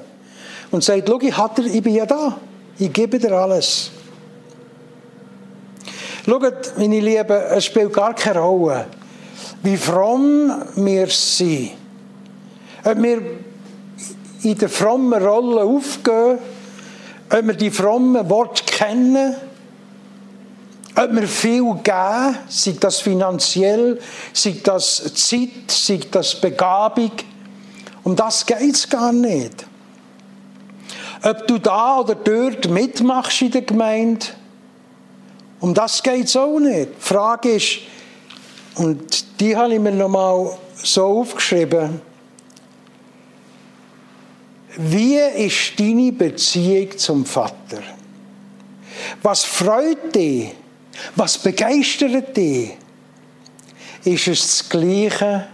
Und 0.72 0.84
sagt, 0.84 1.08
schau, 1.08 1.20
ich, 1.22 1.74
ich 1.74 1.84
bin 1.84 1.96
ja 1.96 2.06
da. 2.06 2.38
Ich 2.78 2.92
gebe 2.92 3.18
dir 3.18 3.32
alles. 3.32 3.92
Schaut, 6.26 6.74
meine 6.78 7.00
Lieben, 7.00 7.42
es 7.52 7.66
spielt 7.66 7.94
gar 7.94 8.14
keine 8.16 8.40
Rolle, 8.40 8.88
wie 9.62 9.78
fromm 9.78 10.52
wir 10.76 11.08
sind. 11.08 11.72
Ob 12.84 13.02
wir 13.02 13.22
in 14.46 14.58
der 14.58 14.70
frommen 14.70 15.22
Rolle 15.22 15.64
aufgehen, 15.64 16.38
ob 17.30 17.48
wir 17.48 17.54
die 17.54 17.72
frommen 17.72 18.30
Worte 18.30 18.64
kennen, 18.66 19.36
ob 20.96 21.12
wir 21.12 21.28
viel 21.28 21.74
geben, 21.84 22.38
sei 22.48 22.76
das 22.80 23.00
finanziell, 23.00 24.00
sei 24.32 24.58
das 24.64 25.14
Zeit, 25.16 25.70
sei 25.70 26.00
das 26.10 26.40
Begabung. 26.40 27.12
Um 28.04 28.16
das 28.16 28.46
geht 28.46 28.76
es 28.76 28.88
gar 28.88 29.12
nicht. 29.12 29.66
Ob 31.24 31.48
du 31.48 31.58
da 31.58 32.00
oder 32.00 32.16
dort 32.16 32.70
mitmachst 32.70 33.42
in 33.42 33.52
der 33.52 33.64
Gemeinde, 33.64 34.28
um 35.60 35.74
das 35.74 36.04
geht 36.04 36.28
es 36.28 36.38
auch 36.38 36.60
nicht. 36.60 36.90
Die 36.98 37.02
Frage 37.02 37.54
ist, 37.54 37.80
und 38.76 39.40
die 39.40 39.56
habe 39.56 39.74
ich 39.74 39.80
mir 39.80 39.92
nochmal 39.92 40.56
so 40.76 41.22
aufgeschrieben, 41.22 42.02
wie 44.78 45.18
ist 45.18 45.80
deine 45.80 46.12
Beziehung 46.12 46.98
zum 46.98 47.26
Vater? 47.26 47.82
Was 49.22 49.44
freut 49.44 50.14
dich? 50.16 50.54
Was 51.16 51.38
begeistert 51.38 52.36
dich? 52.36 52.72
Ist 54.04 54.28
es 54.28 54.42
das 54.42 54.70
Gleiche 54.70 55.48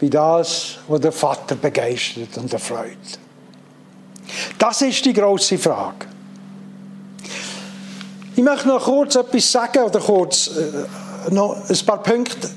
wie 0.00 0.10
das, 0.10 0.78
was 0.88 1.00
der 1.00 1.12
Vater 1.12 1.54
begeistert 1.54 2.36
und 2.36 2.52
erfreut? 2.52 3.18
Das 4.58 4.82
ist 4.82 5.04
die 5.04 5.12
große 5.12 5.58
Frage. 5.58 6.06
Ich 8.36 8.42
möchte 8.42 8.68
noch 8.68 8.82
kurz 8.82 9.14
etwas 9.14 9.52
sagen 9.52 9.84
oder 9.84 10.00
kurz 10.00 10.48
äh, 10.48 11.32
noch 11.32 11.56
ein 11.68 11.86
paar 11.86 12.02
Punkte 12.02 12.50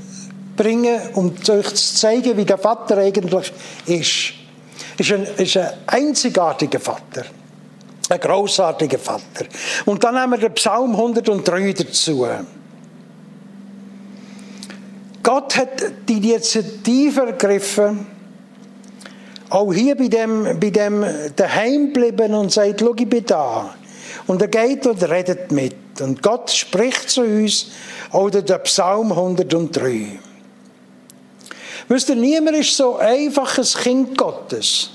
bringen, 0.55 0.99
um 1.13 1.33
euch 1.49 1.73
zu 1.75 1.95
zeigen, 1.95 2.35
wie 2.35 2.45
der 2.45 2.57
Vater 2.57 2.97
eigentlich 2.97 3.53
ist. 3.85 4.36
Ist 4.97 5.11
ein, 5.11 5.27
ist 5.37 5.57
ein 5.57 5.69
einzigartiger 5.85 6.79
Vater. 6.79 7.25
Ein 8.09 8.19
großartiger 8.19 8.99
Vater. 8.99 9.45
Und 9.85 10.03
dann 10.03 10.15
haben 10.15 10.31
wir 10.31 10.37
den 10.37 10.53
Psalm 10.53 10.91
103 10.91 11.73
dazu. 11.73 12.27
Gott 15.23 15.57
hat 15.57 15.83
die 16.07 16.17
Initiative 16.17 17.25
ergriffen, 17.25 18.07
auch 19.49 19.73
hier 19.73 19.95
bei 19.95 20.07
dem, 20.07 20.57
bei 20.59 20.69
dem 20.69 21.05
daheim 21.35 21.91
bleiben 21.91 22.33
und 22.33 22.51
sagt, 22.51 22.79
schau, 22.79 22.93
ich 22.95 23.09
bin 23.09 23.25
da. 23.25 23.75
Und 24.25 24.41
er 24.41 24.47
geht 24.47 24.85
und 24.87 25.03
redet 25.03 25.51
mit. 25.51 25.75
Und 26.01 26.21
Gott 26.21 26.49
spricht 26.49 27.09
zu 27.09 27.21
uns, 27.21 27.67
oder 28.11 28.41
der 28.41 28.59
Psalm 28.59 29.11
103. 29.11 30.19
Wisst 31.87 32.09
ihr, 32.09 32.15
niemand 32.15 32.57
ist 32.57 32.75
so 32.75 32.97
einfach 32.97 33.57
ein 33.57 33.63
Kind 33.63 34.17
Gottes. 34.17 34.89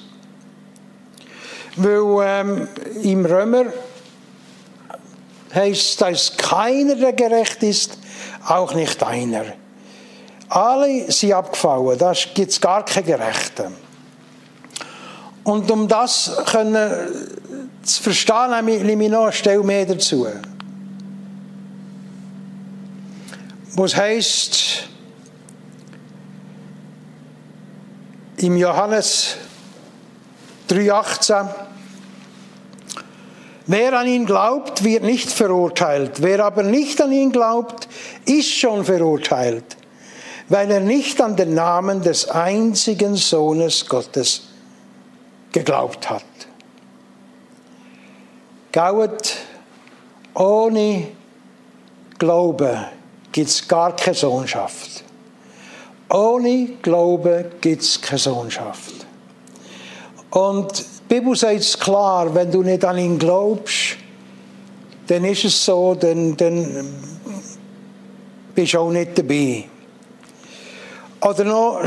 Weil 1.76 2.26
ähm, 2.26 2.68
im 3.02 3.25
Römer 3.25 3.64
heißt, 5.54 6.00
dass 6.00 6.36
keiner, 6.36 6.97
der 6.97 7.12
gerecht 7.14 7.62
ist, 7.62 7.99
auch 8.47 8.75
nicht 8.75 9.02
einer. 9.02 9.45
Alle 10.49 11.10
sind 11.10 11.32
abgefallen, 11.32 11.97
da 11.99 12.12
gibt 12.34 12.50
es 12.50 12.60
gar 12.60 12.84
keine 12.84 13.06
Gerechten. 13.06 13.75
Und 15.45 15.71
um 15.71 15.88
das 15.88 16.30
können, 16.47 16.93
zu 17.82 18.02
verstehen, 18.02 18.64
nehme 18.64 19.04
ich 19.04 19.10
noch 19.10 19.25
eine 19.25 19.32
Stelle 19.32 19.62
mehr 19.62 19.86
dazu. 19.86 20.26
Wo 23.75 23.84
es 23.86 23.97
im 28.36 28.56
Johannes 28.56 29.36
3,18, 30.68 31.49
Wer 33.66 33.99
an 33.99 34.06
ihn 34.06 34.26
glaubt, 34.26 34.82
wird 34.82 35.04
nicht 35.04 35.30
verurteilt. 35.30 36.21
Wer 36.21 36.45
aber 36.45 36.62
nicht 36.62 37.00
an 37.00 37.12
ihn 37.12 37.30
glaubt, 37.30 37.88
ist 38.25 38.50
schon 38.50 38.84
verurteilt, 38.84 39.76
weil 40.49 40.71
er 40.71 40.80
nicht 40.80 41.21
an 41.21 41.36
den 41.36 41.54
Namen 41.54 42.02
des 42.02 42.28
einzigen 42.28 43.14
Sohnes 43.14 43.86
Gottes 43.86 44.49
geglaubt 45.52 46.10
hat. 46.10 46.25
Gauet, 48.73 49.36
ohne 50.34 51.08
Glaube 52.18 52.86
gibt 53.30 53.49
es 53.49 53.68
gar 53.68 53.95
keine 53.95 54.14
Sohnschaft. 54.14 55.04
Ohne 56.12 56.68
Glaube 56.82 57.52
gibt 57.62 57.82
es 57.82 58.00
keine 58.00 58.18
Sohnschaft. 58.18 59.06
Und 60.30 60.78
die 60.78 61.14
Bibel 61.14 61.34
sagt 61.34 61.60
es 61.60 61.78
klar, 61.78 62.34
wenn 62.34 62.50
du 62.50 62.62
nicht 62.62 62.84
an 62.84 62.98
ihn 62.98 63.18
glaubst, 63.18 63.96
dann 65.06 65.25
ist 65.25 65.44
es 65.44 65.64
so, 65.64 65.94
dann, 65.94 66.36
dann 66.36 66.86
bist 68.54 68.75
du 68.75 68.78
auch 68.78 68.90
nicht 68.90 69.18
dabei. 69.18 69.64
Oder 71.22 71.44
noch 71.44 71.80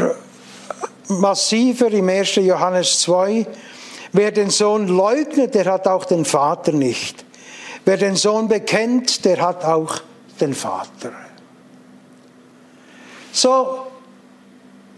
massiver 1.08 1.92
im 1.92 2.10
1. 2.10 2.36
Johannes 2.38 3.02
2, 3.02 3.46
wer 4.12 4.32
den 4.32 4.50
Sohn 4.50 4.88
leugnet, 4.88 5.54
der 5.54 5.66
hat 5.66 5.88
auch 5.88 6.06
den 6.06 6.26
Vater 6.26 6.72
nicht. 6.72 7.26
Wer 7.84 7.98
den 7.98 8.16
Sohn 8.16 8.48
bekennt, 8.48 9.24
der 9.24 9.40
hat 9.40 9.64
auch 9.64 10.02
den 10.40 10.56
Vater. 10.56 11.12
So, 13.32 13.86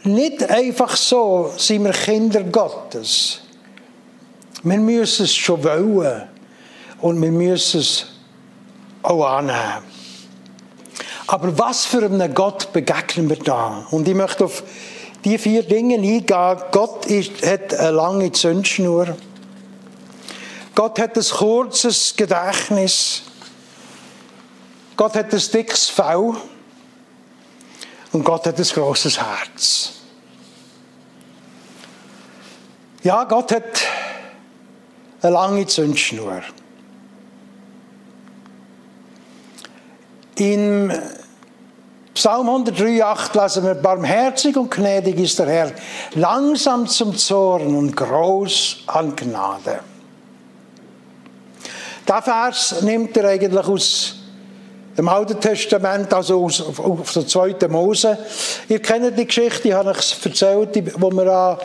nicht 0.08 0.50
einfach 0.50 0.96
so 0.96 1.52
sind 1.58 1.84
wir 1.86 1.92
Kinder 1.92 2.44
Gottes. 2.44 3.42
Wir 4.64 4.78
müssen 4.78 5.26
es 5.26 5.36
schon 5.36 5.64
wollen 5.64 6.24
und 7.02 7.22
wir 7.22 7.32
müssen 7.32 7.80
es 7.80 8.06
auch 9.04 9.26
annehmen. 9.26 9.84
Aber 11.28 11.58
was 11.58 11.86
für 11.86 12.04
einen 12.04 12.34
Gott 12.34 12.72
begegnen 12.74 13.30
wir 13.30 13.38
da? 13.38 13.86
Und 13.92 14.08
ich 14.08 14.16
möchte 14.16 14.46
auf 14.46 14.64
die 15.24 15.38
vier 15.38 15.64
Dinge 15.64 15.96
eingehen. 15.96 16.58
Gott 16.72 17.06
ist, 17.06 17.46
hat 17.46 17.74
eine 17.74 17.92
lange 17.92 18.32
Zündschnur. 18.32 19.16
Gott 20.74 21.00
hat 21.00 21.18
ein 21.18 21.24
kurzes 21.24 22.16
Gedächtnis. 22.16 23.24
Gott 24.96 25.16
hat 25.16 25.34
ein 25.34 25.44
dickes 25.54 25.90
V. 25.90 26.36
Und 28.14 28.24
Gott 28.24 28.48
hat 28.48 28.58
ein 28.58 28.64
großes 28.64 29.20
Herz. 29.20 29.97
Ja, 33.08 33.24
Gott 33.24 33.54
hat 33.54 33.64
eine 35.22 35.32
lange 35.32 35.66
Zündschnur. 35.66 36.42
In 40.36 40.92
Psalm 42.14 42.50
103,8 42.50 43.42
lesen 43.42 43.64
wir, 43.64 43.76
barmherzig 43.76 44.58
und 44.58 44.70
gnädig 44.70 45.20
ist 45.20 45.40
der 45.40 45.48
Herr, 45.48 45.72
langsam 46.16 46.86
zum 46.86 47.16
Zorn 47.16 47.78
und 47.78 47.96
groß 47.96 48.80
an 48.88 49.16
Gnade. 49.16 49.80
Der 52.06 52.22
Vers 52.22 52.82
nimmt 52.82 53.16
er 53.16 53.30
eigentlich 53.30 53.68
aus 53.68 54.17
dem 54.98 55.08
Alten 55.10 55.40
Testament, 55.40 56.12
also 56.12 56.46
aus, 56.46 56.60
auf 56.60 57.14
der 57.14 57.28
zweiten 57.28 57.72
Mose. 57.72 58.18
Ihr 58.68 58.82
kennt 58.82 59.18
die 59.18 59.28
Geschichte, 59.28 59.68
ich 59.68 59.74
habe 59.74 59.92
euch 59.92 60.16
erzählt, 60.26 61.00
wo, 61.00 61.12
wir 61.12 61.60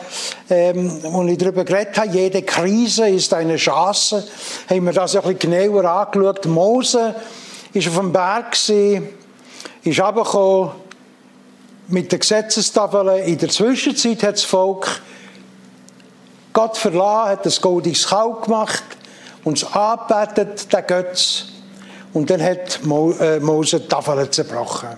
ähm, 0.49 0.99
wo 1.01 1.23
ich 1.23 1.37
darüber 1.39 1.63
geredet 1.65 1.97
habe, 1.97 2.09
jede 2.09 2.43
Krise 2.43 3.09
ist 3.09 3.33
eine 3.33 3.55
Chance. 3.55 4.23
Haben 4.69 4.85
wir 4.85 4.93
das 4.93 5.15
ein 5.15 5.23
bisschen 5.23 5.51
genauer 5.51 5.85
angeschaut. 5.85 6.45
Mose 6.45 7.15
war 7.73 7.87
auf 7.87 7.97
dem 7.97 8.13
Berg, 8.13 8.53
ist 8.53 9.99
runtergekommen 9.99 10.71
mit 11.87 12.11
den 12.11 12.19
Gesetzestafeln. 12.19 13.23
In 13.25 13.37
der 13.39 13.49
Zwischenzeit 13.49 14.21
hat 14.21 14.35
das 14.35 14.43
Volk 14.43 15.01
Gott 16.53 16.77
verlassen, 16.77 17.31
hat 17.31 17.45
das 17.47 17.59
goldiges 17.59 18.07
Kalb 18.07 18.43
gemacht, 18.43 18.83
uns 19.43 19.63
angebetet, 19.63 20.71
den 20.71 20.85
Götz. 20.85 21.52
Und 22.13 22.29
dann 22.29 22.41
hat 22.41 22.79
äh, 23.19 23.39
Mose 23.39 23.79
die 23.79 23.87
Tafeln 23.87 24.31
zerbrochen. 24.31 24.89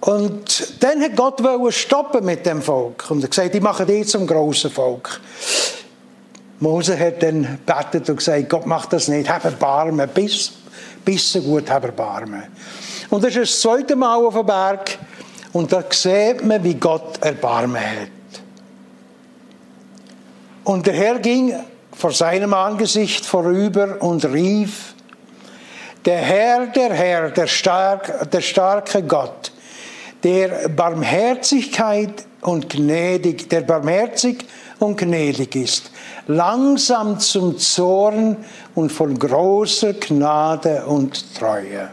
Und 0.00 0.82
dann 0.82 1.00
hat 1.00 1.14
Gott 1.14 1.40
stoppen 1.72 2.24
mit 2.24 2.44
dem 2.44 2.60
Volk. 2.60 3.08
Und 3.10 3.22
er 3.22 3.28
gesagt, 3.28 3.54
ich 3.54 3.60
mache 3.60 3.86
dich 3.86 4.08
zum 4.08 4.26
grossen 4.26 4.70
Volk. 4.70 5.20
Mose 6.58 6.98
hat 6.98 7.22
dann 7.22 7.58
gebetet 7.66 8.08
und 8.08 8.16
gesagt, 8.16 8.48
Gott 8.48 8.66
macht 8.66 8.92
das 8.92 9.08
nicht, 9.08 9.28
hab 9.28 9.44
Erbarmen, 9.44 10.08
bis, 10.12 10.52
bis 11.04 11.32
so 11.32 11.40
gut 11.40 11.70
hab 11.70 11.84
Erbarmen. 11.84 12.44
Und 13.10 13.22
das 13.22 13.36
ist 13.36 13.52
das 13.52 13.60
zweite 13.60 13.94
Mal 13.94 14.16
auf 14.16 14.34
dem 14.34 14.46
Berg. 14.46 14.98
Und 15.52 15.72
da 15.72 15.84
sieht 15.90 16.44
man, 16.44 16.64
wie 16.64 16.74
Gott 16.74 17.18
Erbarmen 17.20 17.80
hat. 17.80 18.08
Und 20.64 20.86
der 20.86 20.94
Herr 20.94 21.18
ging 21.18 21.54
vor 21.92 22.12
seinem 22.12 22.54
Angesicht 22.54 23.26
vorüber 23.26 24.00
und 24.00 24.24
rief, 24.24 24.91
der 26.04 26.18
Herr, 26.18 26.66
der 26.66 26.92
Herr, 26.92 27.30
der, 27.30 27.46
stark, 27.46 28.30
der 28.30 28.40
starke 28.40 29.02
Gott, 29.02 29.52
der 30.22 30.68
Barmherzigkeit 30.68 32.24
und 32.40 32.68
gnädig, 32.68 33.48
der 33.48 33.62
barmherzig 33.62 34.44
und 34.78 34.98
gnädig 34.98 35.54
ist, 35.54 35.90
langsam 36.26 37.18
zum 37.20 37.58
Zorn 37.58 38.36
und 38.74 38.90
von 38.90 39.18
großer 39.18 39.94
Gnade 39.94 40.84
und 40.86 41.36
Treue. 41.36 41.90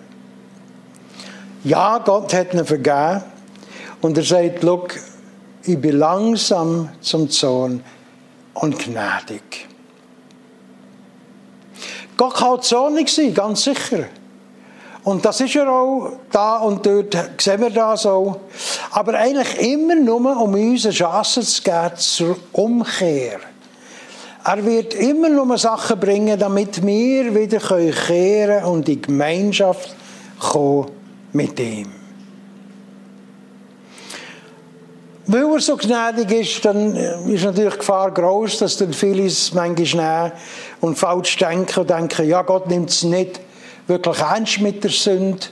Ja, 1.63 1.99
Gott 1.99 2.33
hat 2.33 2.53
ihn 2.53 2.65
vergeben 2.65 3.23
und 4.01 4.17
er 4.17 4.23
sagt, 4.23 4.63
look, 4.63 4.95
ich 5.63 5.77
bin 5.77 5.99
langsam 5.99 6.89
zum 7.01 7.29
Zorn 7.29 7.83
und 8.53 8.79
gnädig. 8.79 9.68
Gott 12.19 12.35
kann 12.35 12.61
zornig 12.61 13.07
sein, 13.07 13.33
ganz 13.33 13.63
sicher. 13.63 14.03
Und 15.05 15.23
das 15.23 15.39
ist 15.39 15.53
ja 15.53 15.69
auch 15.69 16.11
da 16.29 16.57
und 16.57 16.85
dort, 16.85 17.15
sehen 17.37 17.61
wir 17.61 17.69
das 17.69 18.05
auch. 18.05 18.41
Aber 18.91 19.13
eigentlich 19.13 19.57
immer 19.71 19.95
nur, 19.95 20.35
um 20.35 20.53
uns 20.53 20.85
eine 20.85 20.93
Chance 20.93 21.39
zu 21.39 21.63
geben 21.63 21.95
zur 21.95 22.37
Umkehr. 22.51 23.39
Er 24.43 24.65
wird 24.65 24.95
immer 24.95 25.29
nur 25.29 25.57
Sachen 25.57 25.97
bringen, 25.97 26.37
damit 26.37 26.85
wir 26.85 27.33
wieder 27.33 27.59
kehren 27.59 28.65
und 28.65 28.89
in 28.89 29.01
Gemeinschaft 29.01 29.95
kommen 30.39 30.91
mit 31.31 31.57
ihm. 31.57 31.98
Weil 35.31 35.43
er 35.43 35.59
so 35.59 35.77
gnädig 35.77 36.31
ist, 36.31 36.65
dann 36.65 36.95
ist 36.95 37.43
natürlich 37.43 37.73
die 37.73 37.77
Gefahr 37.77 38.09
groß, 38.11 38.57
dass 38.57 38.77
dann 38.77 38.91
viele 38.91 39.31
manchmal 39.53 40.29
nehmen 40.29 40.31
und 40.81 40.97
falsch 40.97 41.37
denken 41.37 41.81
und 41.81 41.87
denken, 41.87 42.27
ja, 42.27 42.41
Gott 42.41 42.65
nimmt 42.65 42.89
es 42.89 43.03
nicht 43.03 43.39
wirklich 43.85 44.17
ernst 44.17 44.59
mit 44.59 44.83
der 44.83 44.89
Sünde. 44.89 45.45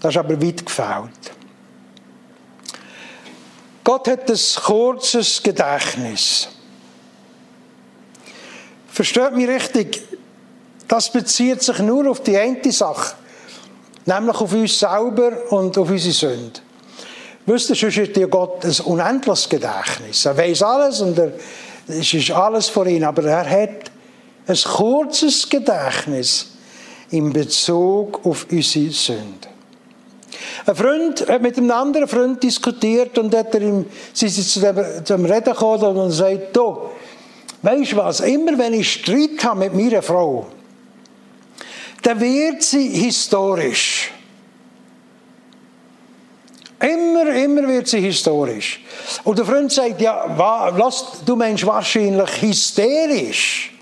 Das 0.00 0.10
ist 0.10 0.18
aber 0.18 0.42
weit 0.42 0.66
gefällt. 0.66 1.32
Gott 3.82 4.06
hat 4.08 4.30
ein 4.30 4.38
kurzes 4.62 5.42
Gedächtnis. 5.42 6.48
Versteht 8.88 9.36
mich 9.36 9.48
richtig, 9.48 10.02
das 10.86 11.10
bezieht 11.10 11.62
sich 11.62 11.78
nur 11.78 12.10
auf 12.10 12.22
die 12.22 12.36
eine 12.36 12.72
Sache, 12.72 13.16
nämlich 14.04 14.36
auf 14.36 14.52
uns 14.52 14.78
selber 14.78 15.32
und 15.50 15.78
auf 15.78 15.88
unsere 15.88 16.12
Sünde. 16.12 16.67
Wisst 17.48 17.70
ihr, 17.70 17.76
sonst 17.76 17.96
hat 17.96 18.16
ja 18.18 18.26
Gott 18.26 18.62
ein 18.62 18.76
unendliches 18.84 19.48
Gedächtnis. 19.48 20.26
Er 20.26 20.36
weiß 20.36 20.62
alles 20.62 21.00
und 21.00 21.18
er, 21.18 21.32
es 21.88 22.12
ist 22.12 22.30
alles 22.30 22.68
vor 22.68 22.86
ihm, 22.86 23.02
aber 23.04 23.24
er 23.24 23.48
hat 23.48 23.90
ein 24.46 24.56
kurzes 24.56 25.48
Gedächtnis 25.48 26.48
in 27.10 27.32
Bezug 27.32 28.20
auf 28.26 28.46
unsere 28.50 28.90
Sünde. 28.90 29.48
Ein 30.66 30.76
Freund 30.76 31.26
hat 31.26 31.40
mit 31.40 31.56
einem 31.56 31.70
anderen 31.70 32.06
Freund 32.06 32.42
diskutiert 32.42 33.16
und 33.16 33.34
hat 33.34 33.54
er 33.54 33.62
ihm, 33.62 33.86
sie 34.12 34.28
sind 34.28 34.46
zu 34.46 34.60
dem, 34.60 35.04
zum 35.06 35.24
Reden 35.24 35.44
gekommen 35.44 35.96
und 35.96 36.10
sagt, 36.10 36.54
du, 36.54 36.76
weißt 37.62 37.96
was, 37.96 38.20
immer 38.20 38.58
wenn 38.58 38.74
ich 38.74 38.92
Streit 38.92 39.42
habe 39.42 39.60
mit 39.60 39.74
meiner 39.74 40.02
Frau, 40.02 40.48
dann 42.02 42.20
wird 42.20 42.62
sie 42.62 42.88
historisch. 42.90 44.10
Immer, 46.80 47.34
immer 47.34 47.66
wird 47.66 47.88
sie 47.88 48.00
historisch. 48.00 48.80
Und 49.24 49.38
der 49.38 49.44
Freund 49.44 49.72
sagt, 49.72 50.00
ja, 50.00 50.24
was, 50.36 51.24
du 51.24 51.34
meinst 51.34 51.66
wahrscheinlich 51.66 52.40
hysterisch. 52.40 53.72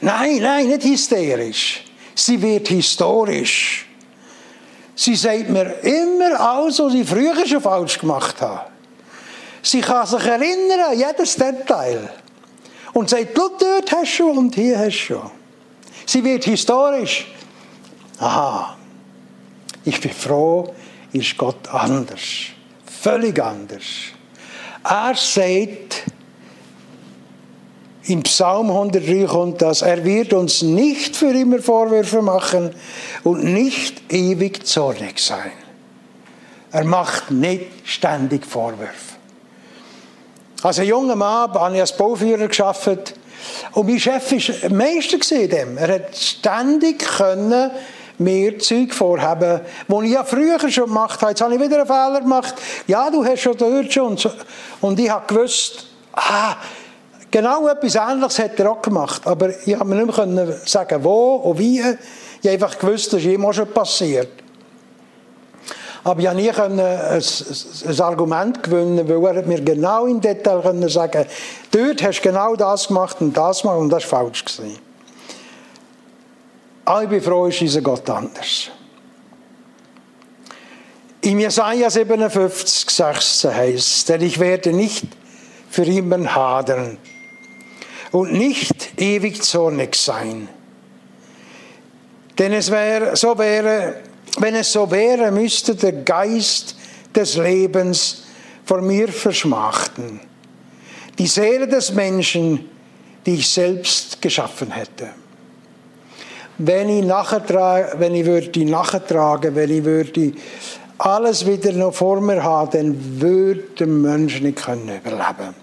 Nein, 0.00 0.38
nein, 0.40 0.68
nicht 0.68 0.84
hysterisch. 0.84 1.84
Sie 2.14 2.40
wird 2.40 2.68
historisch. 2.68 3.86
Sie 4.94 5.16
sagt 5.16 5.48
mir 5.48 5.74
immer 5.82 6.40
alles, 6.40 6.78
was 6.78 6.94
ich 6.94 7.08
früher 7.08 7.46
schon 7.46 7.60
falsch 7.60 7.98
gemacht 7.98 8.40
habe. 8.40 8.66
Sie 9.62 9.80
kann 9.80 10.06
sich 10.06 10.24
erinnern 10.24 10.80
an 10.90 10.98
jedes 10.98 11.34
Detail. 11.36 12.08
Und 12.92 13.10
sagt, 13.10 13.36
dort 13.36 13.92
hast 13.92 14.08
schon 14.08 14.38
und 14.38 14.54
hier 14.54 14.78
hast 14.78 14.86
du 14.86 15.14
schon. 15.14 15.30
Sie 16.06 16.24
wird 16.24 16.44
historisch. 16.44 17.26
Aha. 18.18 18.76
Ich 19.84 20.00
bin 20.00 20.10
froh, 20.10 20.74
ist 21.12 21.36
Gott 21.38 21.68
anders. 21.68 22.20
Völlig 22.84 23.42
anders. 23.42 23.84
Er 24.84 25.14
sagt, 25.14 26.04
im 28.04 28.22
Psalm 28.22 28.70
103 28.70 29.26
kommt 29.26 29.62
das, 29.62 29.82
er 29.82 30.04
wird 30.04 30.32
uns 30.32 30.62
nicht 30.62 31.16
für 31.16 31.30
immer 31.30 31.58
Vorwürfe 31.58 32.22
machen 32.22 32.70
und 33.22 33.44
nicht 33.44 34.12
ewig 34.12 34.66
zornig 34.66 35.18
sein. 35.20 35.52
Er 36.70 36.84
macht 36.84 37.30
nicht 37.30 37.66
ständig 37.84 38.46
Vorwürfe. 38.46 39.16
Als 40.62 40.78
ein 40.78 40.86
junger 40.86 41.16
Mann 41.16 41.52
habe 41.52 41.74
ich 41.74 41.80
als 41.80 41.96
Bauführer 41.96 42.48
geschafft 42.48 43.14
und 43.72 43.86
mein 43.86 44.00
Chef 44.00 44.32
war 44.32 44.70
Meister. 44.70 45.16
Er 45.76 45.94
hat 45.94 46.16
ständig 46.16 46.98
können 46.98 47.70
mir 48.18 48.58
Zeug 48.58 48.92
vorhaben, 48.92 49.60
die 49.86 50.06
ich 50.06 50.12
ja 50.12 50.24
früher 50.24 50.58
schon 50.70 50.86
gemacht 50.86 51.20
habe. 51.20 51.32
Jetzt 51.32 51.40
habe 51.40 51.54
ich 51.54 51.60
wieder 51.60 51.76
einen 51.76 51.86
Fehler 51.86 52.20
gemacht. 52.20 52.54
Ja, 52.86 53.10
du 53.10 53.24
hast 53.24 53.40
schon 53.40 53.56
dort 53.56 53.92
schon. 53.92 54.08
Und, 54.08 54.20
so. 54.20 54.30
und 54.80 54.98
ich 54.98 55.10
habe 55.10 55.32
gewusst, 55.32 55.86
ah, 56.12 56.56
genau 57.30 57.68
etwas 57.68 57.94
Ähnliches 57.94 58.38
hat 58.38 58.58
er 58.58 58.72
auch 58.72 58.82
gemacht. 58.82 59.26
Aber 59.26 59.50
ich 59.66 59.74
habe 59.74 59.88
mir 59.88 60.04
nicht 60.04 60.26
mehr 60.26 60.52
sagen, 60.64 61.02
wo 61.02 61.36
und 61.36 61.58
wie. 61.58 61.80
Ich 61.80 62.48
habe 62.48 62.64
einfach 62.64 62.78
gewusst, 62.78 63.12
das 63.12 63.20
ist 63.20 63.26
immer 63.26 63.52
schon 63.52 63.68
passiert. 63.72 64.28
Aber 66.04 66.20
ich 66.20 66.26
konnte 66.26 66.42
nie 66.42 66.50
ein, 66.50 66.80
ein, 66.80 68.00
Argument 68.00 68.62
gewinnen, 68.62 69.08
weil 69.08 69.36
er 69.36 69.42
mir 69.42 69.60
genau 69.60 70.06
im 70.06 70.20
Detail 70.20 70.62
sagen 70.88 71.12
konnte, 71.12 71.28
dort 71.70 72.02
hast 72.02 72.20
du 72.20 72.28
genau 72.30 72.56
das 72.56 72.88
gemacht 72.88 73.16
und 73.20 73.36
das 73.36 73.62
gemacht 73.62 73.78
und 73.78 73.90
das 73.90 74.10
war 74.10 74.20
falsch. 74.20 74.44
Aber 76.88 77.02
ich 77.02 77.10
bin 77.10 77.20
froh, 77.20 77.44
ist 77.44 77.60
unser 77.60 77.82
Gott 77.82 78.08
anders. 78.08 78.70
Im 81.20 81.38
Jesaja 81.38 81.90
57, 81.90 82.88
16 82.88 83.54
heißt 83.54 84.08
denn 84.08 84.22
ich 84.22 84.38
werde 84.38 84.72
nicht 84.72 85.04
für 85.68 85.84
immer 85.84 86.34
hadern 86.34 86.96
und 88.10 88.32
nicht 88.32 88.98
ewig 88.98 89.42
zornig 89.42 89.96
sein. 89.96 90.48
Denn 92.38 92.54
es 92.54 92.70
wäre, 92.70 93.14
so 93.16 93.36
wäre, 93.36 93.96
wenn 94.38 94.54
es 94.54 94.72
so 94.72 94.90
wäre, 94.90 95.30
müsste 95.30 95.74
der 95.74 95.92
Geist 95.92 96.74
des 97.14 97.36
Lebens 97.36 98.24
vor 98.64 98.80
mir 98.80 99.08
verschmachten. 99.08 100.20
Die 101.18 101.26
Seele 101.26 101.68
des 101.68 101.92
Menschen, 101.92 102.70
die 103.26 103.34
ich 103.34 103.48
selbst 103.50 104.22
geschaffen 104.22 104.70
hätte 104.70 105.10
wenn 106.58 106.88
ich 106.88 107.04
nachtrage, 107.04 107.98
wenn 107.98 108.14
ich 108.14 108.26
würde 108.26 108.64
nachtragen, 108.64 109.54
wenn 109.54 109.70
ich 109.70 109.84
würde 109.84 110.32
alles 110.98 111.46
wieder 111.46 111.72
noch 111.72 111.94
vor 111.94 112.20
mir 112.20 112.42
haben, 112.42 112.70
dann 112.72 113.20
würde 113.20 113.62
der 113.78 113.86
Mensch 113.86 114.40
nicht 114.40 114.58
können 114.58 114.88
überleben. 114.88 115.54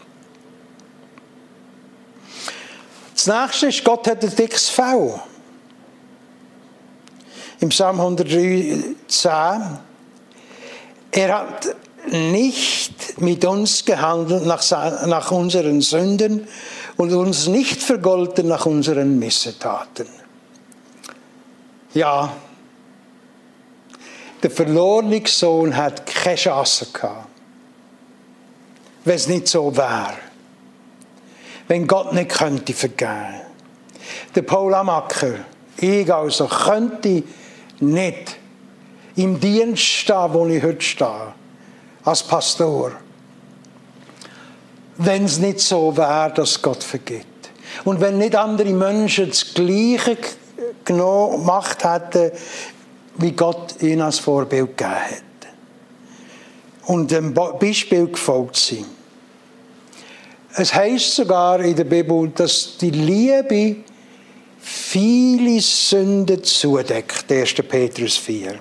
Das 3.14 3.28
nächste 3.28 3.68
ist, 3.68 3.84
Gott 3.84 4.08
hat 4.08 4.24
ein 4.24 4.36
dickes 4.36 4.70
V. 4.70 5.20
Im 7.60 7.70
Psalm 7.70 8.00
110. 8.00 8.96
Er 11.12 11.38
hat 11.38 11.76
nicht 12.12 13.20
mit 13.20 13.44
uns 13.46 13.84
gehandelt 13.84 14.46
nach 14.46 15.32
unseren 15.32 15.82
Sünden 15.82 16.48
und 16.98 17.12
uns 17.14 17.48
nicht 17.48 17.82
vergolten 17.82 18.48
nach 18.48 18.66
unseren 18.66 19.18
Missetaten. 19.18 20.25
Ja, 21.96 22.30
der 24.44 24.52
verlorene 24.52 25.22
Sohn 25.26 25.76
hat 25.76 26.06
keine 26.06 26.36
Chance 26.36 26.88
gehabt, 26.92 27.30
wenn 29.06 29.16
es 29.16 29.28
nicht 29.28 29.48
so 29.48 29.76
wäre. 29.76 30.18
Wenn 31.70 31.88
Gott 31.88 32.12
nicht 32.12 32.30
könnte 32.30 32.74
vergeben. 32.74 33.42
Der 34.36 34.42
Paul 34.42 34.74
Amacker, 34.76 35.36
ich 35.78 36.14
also, 36.14 36.48
könnte 36.48 37.24
nicht 37.80 38.38
im 39.16 39.40
Dienst 39.40 39.84
stehen, 39.84 40.34
wo 40.34 40.46
ich 40.48 40.62
heute 40.62 40.82
stehe, 40.82 41.34
als 42.04 42.24
Pastor, 42.24 42.92
wenn 44.98 45.24
es 45.24 45.40
nicht 45.40 45.62
so 45.62 45.96
wäre, 45.96 46.34
dass 46.36 46.62
Gott 46.62 46.84
vergibt. 46.84 47.26
Und 47.86 48.02
wenn 48.02 48.18
nicht 48.18 48.36
andere 48.36 48.74
Menschen 48.74 49.30
das 49.30 49.54
Gleiche 49.54 50.18
gemacht 50.86 51.84
hätte, 51.84 52.32
wie 53.18 53.32
Gott 53.32 53.82
ihn 53.82 54.02
als 54.02 54.20
Vorbild 54.20 54.78
gegeben 54.78 54.96
hat. 54.96 55.24
und 56.88 57.10
dem 57.12 57.34
Beispiel 57.34 58.08
gefolgt 58.08 58.58
sind. 58.58 58.86
Es 60.58 60.74
heißt 60.74 61.16
sogar 61.16 61.60
in 61.60 61.76
der 61.76 61.84
Bibel, 61.84 62.30
dass 62.30 62.78
die 62.78 62.92
Liebe 62.92 63.78
viele 64.60 65.60
Sünden 65.60 66.44
zudeckt, 66.44 67.30
1. 67.30 67.54
Petrus 67.68 68.18
4. 68.18 68.60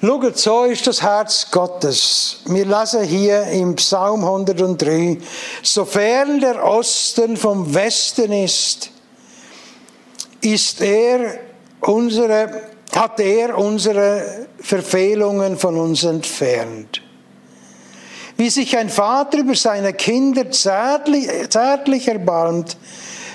Schaut, 0.00 0.38
so 0.38 0.64
ist 0.64 0.86
das 0.86 1.02
Herz 1.02 1.48
Gottes. 1.50 2.40
Wir 2.46 2.64
lesen 2.64 3.02
hier 3.02 3.42
im 3.48 3.74
Psalm 3.74 4.24
103, 4.24 5.18
sofern 5.62 6.40
der 6.40 6.64
Osten 6.64 7.36
vom 7.36 7.74
Westen 7.74 8.32
ist, 8.32 8.90
ist 10.40 10.80
er 10.80 11.38
unsere, 11.80 12.62
hat 12.94 13.20
er 13.20 13.56
unsere 13.58 14.46
Verfehlungen 14.60 15.56
von 15.56 15.76
uns 15.76 16.04
entfernt. 16.04 17.02
Wie 18.36 18.50
sich 18.50 18.76
ein 18.76 18.88
Vater 18.88 19.38
über 19.38 19.54
seine 19.54 19.92
Kinder 19.92 20.50
zärtlich, 20.50 21.28
zärtlich 21.48 22.06
erbarmt, 22.06 22.76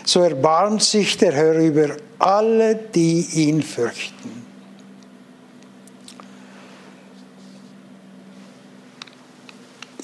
so 0.05 0.21
erbarmt 0.21 0.81
sich 0.81 1.17
der 1.17 1.33
Herr 1.33 1.55
über 1.55 1.97
alle, 2.19 2.75
die 2.75 3.27
ihn 3.33 3.61
fürchten. 3.63 4.43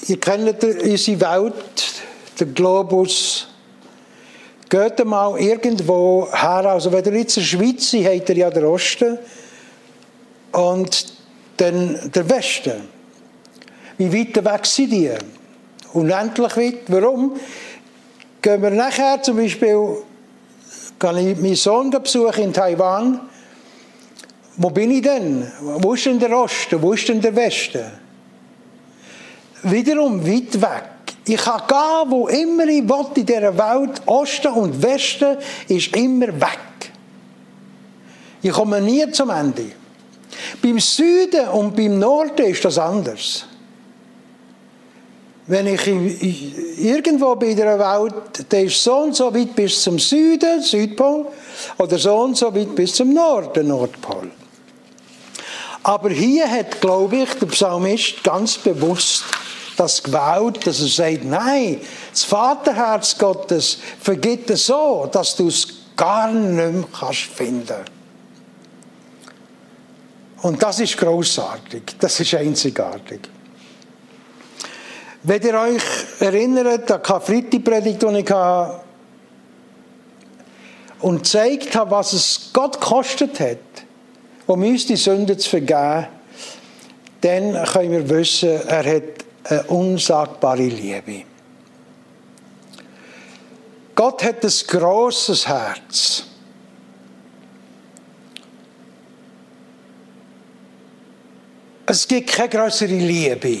Ihr 0.06 0.18
kennt 0.18 0.62
unsere 0.62 1.20
Welt, 1.20 2.02
den 2.40 2.52
Globus. 2.54 3.46
Geht 4.70 5.04
mal 5.04 5.38
irgendwo 5.38 6.26
her. 6.32 6.64
Also, 6.64 6.90
wenn 6.90 7.04
ihr 7.04 7.18
jetzt 7.18 7.36
in 7.36 7.42
der 7.42 7.48
Schweiz 7.48 7.90
seid, 7.90 8.06
habt 8.06 8.28
ihr 8.30 8.36
ja 8.36 8.50
den 8.50 8.64
Osten 8.64 9.18
und 10.52 11.12
dann 11.58 12.10
der 12.14 12.30
Westen. 12.30 12.88
Wie 13.98 14.10
weit 14.10 14.42
weg 14.42 14.64
sind 14.64 14.92
die? 14.92 15.10
Unendlich 15.92 16.56
weit. 16.56 16.82
Warum? 16.88 17.38
Gehen 18.40 18.62
wir 18.62 18.70
nachher 18.70 19.20
zum 19.22 19.36
Beispiel, 19.36 19.98
kann 20.98 21.18
ich 21.18 21.36
meinen 21.36 21.56
Sohn 21.56 21.90
besuchen 21.90 22.44
in 22.44 22.52
Taiwan. 22.54 23.20
Wo 24.56 24.70
bin 24.70 24.90
ich 24.90 25.02
denn? 25.02 25.50
Wo 25.60 25.92
ist 25.92 26.06
denn 26.06 26.18
der 26.18 26.34
Osten? 26.38 26.80
Wo 26.80 26.94
ist 26.94 27.06
denn 27.08 27.20
der 27.20 27.36
Westen? 27.36 27.84
wiederum 29.62 30.26
weit 30.26 30.60
weg. 30.60 30.84
Ich 31.26 31.36
kann 31.36 31.62
gehen, 31.68 32.10
wo 32.10 32.28
immer 32.28 32.64
ich 32.64 32.88
will 32.88 33.06
in 33.14 33.26
dieser 33.26 33.56
Welt. 33.56 34.02
Osten 34.06 34.52
und 34.52 34.82
Westen 34.82 35.36
ist 35.68 35.94
immer 35.96 36.28
weg. 36.28 36.58
Ich 38.42 38.52
komme 38.52 38.80
nie 38.80 39.10
zum 39.12 39.30
Ende. 39.30 39.66
Beim 40.62 40.78
Süden 40.78 41.48
und 41.48 41.76
beim 41.76 41.98
Norden 41.98 42.46
ist 42.46 42.64
das 42.64 42.78
anders. 42.78 43.44
Wenn 45.46 45.66
ich 45.66 45.86
irgendwo 46.78 47.34
bei 47.34 47.54
der 47.54 47.78
Welt, 47.78 48.50
der 48.52 48.64
ist 48.64 48.82
so 48.82 48.98
und 48.98 49.16
so 49.16 49.34
weit 49.34 49.54
bis 49.54 49.82
zum 49.82 49.98
Süden, 49.98 50.62
Südpol, 50.62 51.26
oder 51.76 51.98
so 51.98 52.14
und 52.16 52.36
so 52.36 52.54
weit 52.54 52.74
bis 52.74 52.94
zum 52.94 53.12
Norden, 53.12 53.66
Nordpol. 53.66 54.30
Aber 55.82 56.10
hier 56.10 56.48
hat, 56.48 56.80
glaube 56.80 57.16
ich, 57.16 57.30
der 57.34 57.46
Psalmist 57.46 58.22
ganz 58.22 58.58
bewusst 58.58 59.24
das 59.80 60.02
gewählt, 60.02 60.66
dass 60.66 60.80
er 60.80 60.88
sagt, 60.88 61.24
nein, 61.24 61.80
das 62.10 62.24
Vaterherz 62.24 63.16
Gottes 63.16 63.78
vergibt 64.00 64.50
es 64.50 64.66
so, 64.66 65.08
dass 65.10 65.36
du 65.36 65.48
es 65.48 65.66
gar 65.96 66.30
nicht 66.30 66.54
mehr 66.54 66.84
kannst 66.98 67.20
finden 67.20 67.84
Und 70.42 70.62
das 70.62 70.80
ist 70.80 70.98
großartig, 70.98 71.82
das 71.98 72.20
ist 72.20 72.34
einzigartig. 72.34 73.20
Wenn 75.22 75.42
ihr 75.42 75.54
euch 75.54 75.82
erinnert 76.20 76.90
an 76.90 76.98
die 76.98 77.06
Karfreitag-Predigt, 77.06 78.02
die 78.02 78.18
ich 78.18 78.30
hatte, 78.30 78.80
und 81.00 81.22
gezeigt 81.22 81.74
habe, 81.74 81.90
was 81.90 82.12
es 82.12 82.50
Gott 82.52 82.78
gekostet 82.78 83.40
hat, 83.40 83.58
um 84.46 84.62
uns 84.62 84.86
die 84.86 84.96
Sünde 84.96 85.38
zu 85.38 85.48
vergeben, 85.48 86.06
dann 87.22 87.64
können 87.64 87.92
wir 87.92 88.08
wissen, 88.10 88.50
er 88.66 88.96
hat 88.96 89.29
unsagbare 89.68 90.66
Liebe. 90.66 91.24
Gott 93.94 94.22
hat 94.22 94.44
ein 94.44 94.52
großes 94.66 95.46
Herz. 95.46 96.24
Es 101.86 102.06
gibt 102.06 102.30
keine 102.30 102.48
größere 102.48 102.94
Liebe 102.94 103.58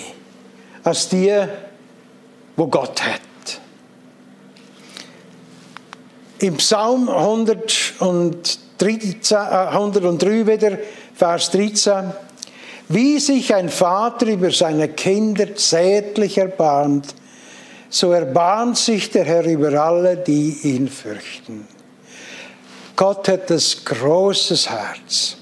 als 0.84 1.08
die, 1.08 1.36
wo 2.56 2.66
Gott 2.68 3.02
hat. 3.02 3.20
Im 6.38 6.56
Psalm 6.56 7.08
113, 7.08 9.36
103 9.36 10.46
wieder, 10.46 10.78
Vers 11.14 11.50
13, 11.50 12.12
wie 12.90 13.20
sich 13.20 13.54
ein 13.54 13.68
Vater 13.68 14.26
über 14.26 14.50
seine 14.50 14.88
Kinder 14.88 15.54
zärtlich 15.54 16.38
erbarmt, 16.38 17.14
so 17.88 18.10
erbarmt 18.10 18.76
sich 18.76 19.10
der 19.10 19.24
Herr 19.24 19.44
über 19.44 19.72
alle, 19.80 20.16
die 20.16 20.58
ihn 20.64 20.88
fürchten. 20.88 21.68
Gott 22.96 23.28
hat 23.28 23.48
das 23.48 23.84
großes 23.84 24.68
Herz. 24.68 25.36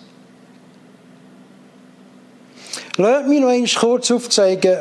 Lasst 2.98 3.28
mich 3.28 3.40
noch 3.40 3.48
einmal 3.48 3.70
kurz 3.80 4.10
aufzeigen, 4.10 4.80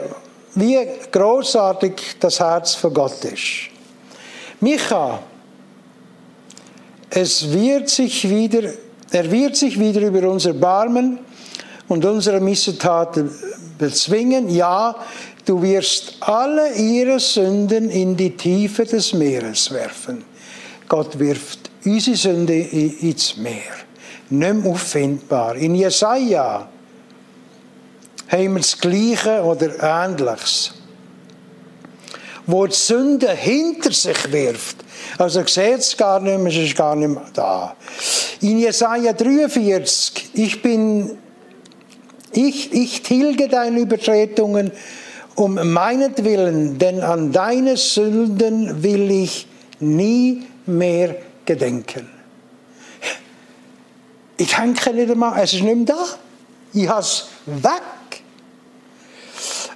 wie 0.56 0.78
großartig 1.10 1.94
das 2.20 2.42
Herz 2.42 2.76
von 2.76 2.94
Gott 2.94 3.24
ist. 3.24 3.70
Micha, 4.60 5.20
es 7.10 7.50
wird 7.50 7.88
sich 7.88 8.30
wieder, 8.30 8.74
er 9.12 9.32
wird 9.32 9.56
sich 9.56 9.80
wieder 9.80 10.02
über 10.02 10.30
unser 10.30 10.52
Barmen 10.52 11.20
und 11.88 12.06
unsere 12.06 12.40
Missetaten 12.40 13.30
bezwingen. 13.78 14.50
Ja, 14.50 14.96
du 15.46 15.62
wirst 15.62 16.18
alle 16.22 16.74
ihre 16.76 17.20
Sünden 17.20 17.90
in 17.90 18.18
die 18.18 18.36
Tiefe 18.36 18.86
des 18.86 19.14
Meeres 19.14 19.72
werfen. 19.72 20.24
Gott 20.88 21.18
wirft 21.20 21.70
unsere 21.86 22.16
Sünde 22.16 22.56
ins 22.56 23.38
Meer. 23.38 23.62
Nicht 24.30 24.54
mehr 24.54 24.72
auffindbar. 24.72 25.56
In 25.56 25.76
Jesaja 25.76 26.68
haben 28.28 28.54
wir 28.54 28.60
das 28.60 28.78
Gleiche 28.78 29.42
oder 29.44 29.70
Ähnliches. 29.82 30.74
Wo 32.46 32.66
die 32.66 32.76
Sünde 32.76 33.32
hinter 33.32 33.92
sich 33.92 34.32
wirft. 34.32 34.78
Also 35.18 35.46
sieht 35.46 35.80
es 35.80 35.96
gar 35.98 36.20
nicht 36.20 36.38
mehr, 36.38 36.52
es 36.52 36.58
ist 36.58 36.76
gar 36.76 36.96
nicht 36.96 37.10
mehr 37.10 37.26
da. 37.34 37.76
In 38.42 38.60
Jesaja 38.60 39.14
43, 39.14 40.30
ich 40.34 40.62
bin 40.62 41.18
ich, 42.38 42.72
ich 42.74 43.02
tilge 43.02 43.48
deine 43.48 43.80
Übertretungen 43.80 44.72
um 45.36 45.56
meinetwillen, 45.72 46.78
denn 46.78 47.02
an 47.02 47.32
deine 47.32 47.78
Sünden 47.78 48.84
will 48.84 49.12
ich 49.12 49.48
nie 49.80 50.44
mehr 50.66 51.16
gedenken. 51.46 52.10
Ich 54.38 54.56
denke 54.56 54.94
nicht 54.94 55.12
einmal, 55.12 55.42
es 55.42 55.54
ist 55.54 55.64
nicht 55.64 55.76
mehr 55.76 55.86
da. 55.86 56.06
Ich 56.74 56.88
habe 56.88 57.02
es 57.02 57.28
weg. 57.46 58.24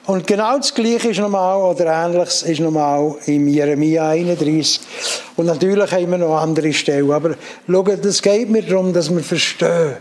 Und 0.06 0.26
genau 0.28 0.58
das 0.58 0.74
Gleiche 0.74 1.10
ist 1.10 1.20
normal, 1.20 1.62
oder 1.62 1.86
Ähnliches 2.06 2.44
ist 2.44 2.60
normal 2.60 3.16
im 3.28 3.48
Jeremia 3.48 4.10
31. 4.10 4.82
Und 5.38 5.46
natürlich 5.46 5.92
haben 5.92 6.12
wir 6.12 6.18
noch 6.18 6.38
andere 6.38 6.74
Stellen. 6.74 7.12
Aber 7.12 7.36
schaut, 7.68 8.06
es 8.06 8.22
geht 8.22 8.50
mir 8.50 8.64
darum, 8.64 8.94
dass 8.94 9.14
wir 9.14 9.24
verstehen, 9.24 9.98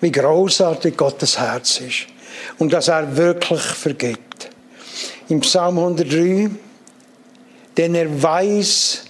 wie 0.00 0.12
großartig 0.12 0.96
Gottes 0.96 1.38
Herz 1.38 1.80
ist 1.80 2.06
und 2.58 2.72
dass 2.72 2.88
er 2.88 3.16
wirklich 3.16 3.60
vergibt. 3.60 4.50
Im 5.28 5.40
Psalm 5.40 5.78
103, 5.78 6.50
denn 7.76 7.94
er 7.94 8.22
weiß, 8.22 9.04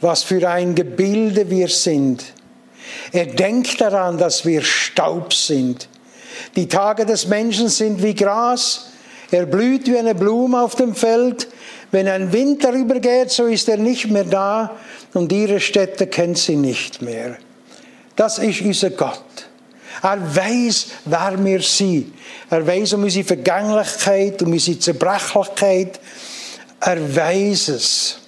was 0.00 0.22
für 0.22 0.48
ein 0.48 0.74
Gebilde 0.74 1.50
wir 1.50 1.68
sind. 1.68 2.24
Er 3.12 3.26
denkt 3.26 3.80
daran, 3.80 4.18
dass 4.18 4.44
wir 4.44 4.62
Staub 4.62 5.32
sind. 5.32 5.88
Die 6.56 6.68
Tage 6.68 7.06
des 7.06 7.26
Menschen 7.26 7.68
sind 7.68 8.02
wie 8.02 8.14
Gras. 8.14 8.90
Er 9.30 9.46
blüht 9.46 9.86
wie 9.86 9.98
eine 9.98 10.14
Blume 10.14 10.60
auf 10.60 10.74
dem 10.74 10.94
Feld. 10.94 11.48
Wenn 11.90 12.08
ein 12.08 12.32
Wind 12.32 12.64
darüber 12.64 12.98
geht, 13.00 13.30
so 13.30 13.46
ist 13.46 13.68
er 13.68 13.76
nicht 13.76 14.10
mehr 14.10 14.24
da 14.24 14.76
und 15.12 15.32
ihre 15.32 15.60
Städte 15.60 16.06
kennt 16.06 16.38
sie 16.38 16.56
nicht 16.56 17.02
mehr. 17.02 17.36
Das 18.16 18.38
ist 18.38 18.60
unser 18.60 18.90
Gott. 18.90 19.49
Er 20.02 20.36
weiß, 20.36 20.86
wer 21.04 21.44
wir 21.44 21.60
sind. 21.60 22.14
Er 22.48 22.66
weiß 22.66 22.94
um 22.94 23.04
unsere 23.04 23.24
Vergänglichkeit, 23.24 24.42
um 24.42 24.52
unsere 24.52 24.78
Zerbrechlichkeit. 24.78 26.00
Er 26.80 27.16
weiß 27.16 27.68
es. 27.68 28.18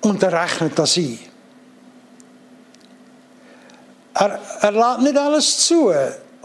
Und 0.00 0.22
er 0.22 0.32
rechnet 0.32 0.78
das 0.78 0.96
ein. 0.96 1.18
Er, 4.14 4.38
er 4.60 4.72
lässt 4.72 5.00
nicht 5.00 5.18
alles 5.18 5.58
zu. 5.66 5.92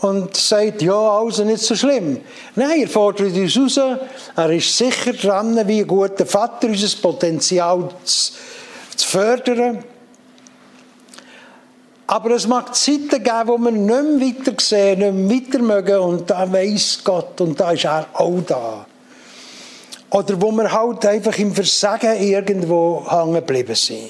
und 0.01 0.35
sagt, 0.37 0.81
ja, 0.81 0.93
also 0.93 1.43
nicht 1.43 1.61
so 1.61 1.75
schlimm. 1.75 2.21
Nein, 2.55 2.81
er 2.81 2.87
fordert 2.87 3.35
uns 3.35 3.57
raus, 3.57 3.99
er 4.35 4.49
ist 4.51 4.77
sicher 4.77 5.13
dran, 5.13 5.67
wie 5.67 5.81
ein 5.81 5.87
guter 5.87 6.25
Vater, 6.25 6.67
unser 6.67 7.01
Potenzial 7.01 7.89
zu, 8.03 8.31
zu 8.95 9.07
fördern. 9.07 9.83
Aber 12.11 12.31
es 12.31 12.47
mag 12.47 12.73
Zeiten 12.73 13.23
geben, 13.23 13.43
wo 13.45 13.57
wir 13.59 13.69
nicht 13.69 13.85
mehr 13.85 14.47
weiter 14.47 14.59
sehen, 14.59 15.27
nicht 15.27 15.53
mehr 15.53 15.59
weiter 15.59 15.59
mögen 15.59 15.99
und 15.99 16.27
da 16.27 16.51
weiss 16.51 17.03
Gott 17.03 17.39
und 17.39 17.59
da 17.59 17.69
ist 17.69 17.85
er 17.85 18.07
auch 18.13 18.41
da. 18.47 18.87
Oder 20.09 20.41
wo 20.41 20.51
wir 20.51 20.71
halt 20.71 21.05
einfach 21.05 21.37
im 21.37 21.53
Versagen 21.53 22.19
irgendwo 22.19 23.05
hängen 23.07 23.35
geblieben 23.35 23.75
sind. 23.75 24.09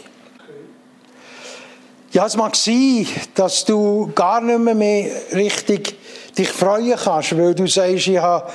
Ja, 2.13 2.25
es 2.25 2.37
mag 2.37 2.55
sein, 2.55 3.05
dass 3.35 3.65
du 3.65 4.09
gar 4.15 4.39
nicht 4.39 4.59
mehr, 4.59 4.75
mehr 4.75 5.11
richtig 5.33 5.97
dich 6.37 6.47
freuen 6.53 6.97
kannst, 6.97 7.37
weil 7.37 7.53
du 7.53 7.67
sagst, 7.67 8.07
ich 8.07 8.17
habe 8.17 8.49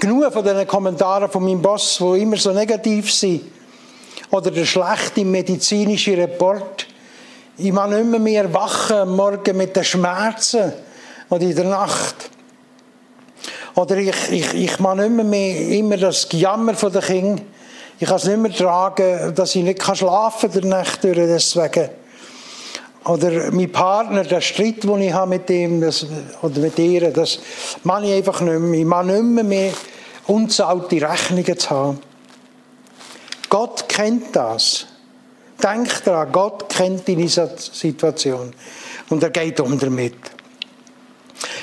genug 0.00 0.32
von 0.32 0.42
diesen 0.42 0.66
Kommentaren 0.66 1.30
von 1.30 1.44
meinem 1.44 1.62
Boss, 1.62 1.98
die 2.00 2.22
immer 2.22 2.38
so 2.38 2.50
negativ 2.50 3.14
sind. 3.14 3.42
Oder 4.32 4.50
der 4.50 4.64
schlechte 4.64 5.24
medizinische 5.24 6.16
Report. 6.16 6.89
Ich 7.62 7.72
mag 7.72 7.90
nicht 7.90 8.06
mehr, 8.06 8.18
mehr 8.18 8.54
wachen 8.54 9.14
morgen 9.14 9.54
mit 9.54 9.76
den 9.76 9.84
Schmerzen 9.84 10.72
oder 11.28 11.42
in 11.42 11.54
der 11.54 11.66
Nacht. 11.66 12.30
Oder 13.74 13.98
ich, 13.98 14.14
ich, 14.30 14.54
ich 14.54 14.80
mag 14.80 14.96
nicht 14.96 15.10
mehr, 15.10 15.24
mehr 15.26 15.68
immer 15.68 15.98
das 15.98 16.26
Gejammer 16.26 16.72
von 16.72 16.90
den 16.90 17.02
Kindern. 17.02 17.46
Ich 17.98 18.08
kann 18.08 18.16
es 18.16 18.24
nicht 18.24 18.38
mehr 18.38 18.50
tragen, 18.50 19.34
dass 19.34 19.54
ich 19.54 19.62
nicht 19.62 19.82
schlafen 19.82 20.50
kann 20.50 20.60
der 20.62 20.70
Nacht 20.70 21.04
durch 21.04 21.16
deswegen. 21.16 21.90
Oder 23.04 23.50
mein 23.50 23.70
Partner, 23.70 24.24
der 24.24 24.40
Streit, 24.40 24.82
den 24.82 25.02
ich 25.02 25.12
habe 25.12 25.28
mit 25.28 25.50
ihm 25.50 25.82
das, 25.82 26.06
oder 26.40 26.60
mit 26.60 26.78
ihr, 26.78 27.10
das 27.10 27.40
mache 27.82 28.06
ich 28.06 28.12
einfach 28.14 28.40
nicht 28.40 28.58
mehr. 28.58 28.80
Ich 28.80 28.86
mache 28.86 29.06
nicht 29.06 29.22
mehr, 29.22 29.44
mehr 29.44 29.72
unzahlte 30.28 30.96
Rechnungen 30.96 31.58
zu 31.58 31.70
haben. 31.70 31.98
Gott 33.50 33.86
kennt 33.86 34.34
das. 34.34 34.86
Denk 35.62 36.04
daran, 36.04 36.32
Gott 36.32 36.68
kennt 36.68 37.06
deine 37.08 37.28
Situation. 37.28 38.52
Und 39.08 39.22
er 39.22 39.30
geht 39.30 39.60
um 39.60 39.78
damit. 39.78 40.14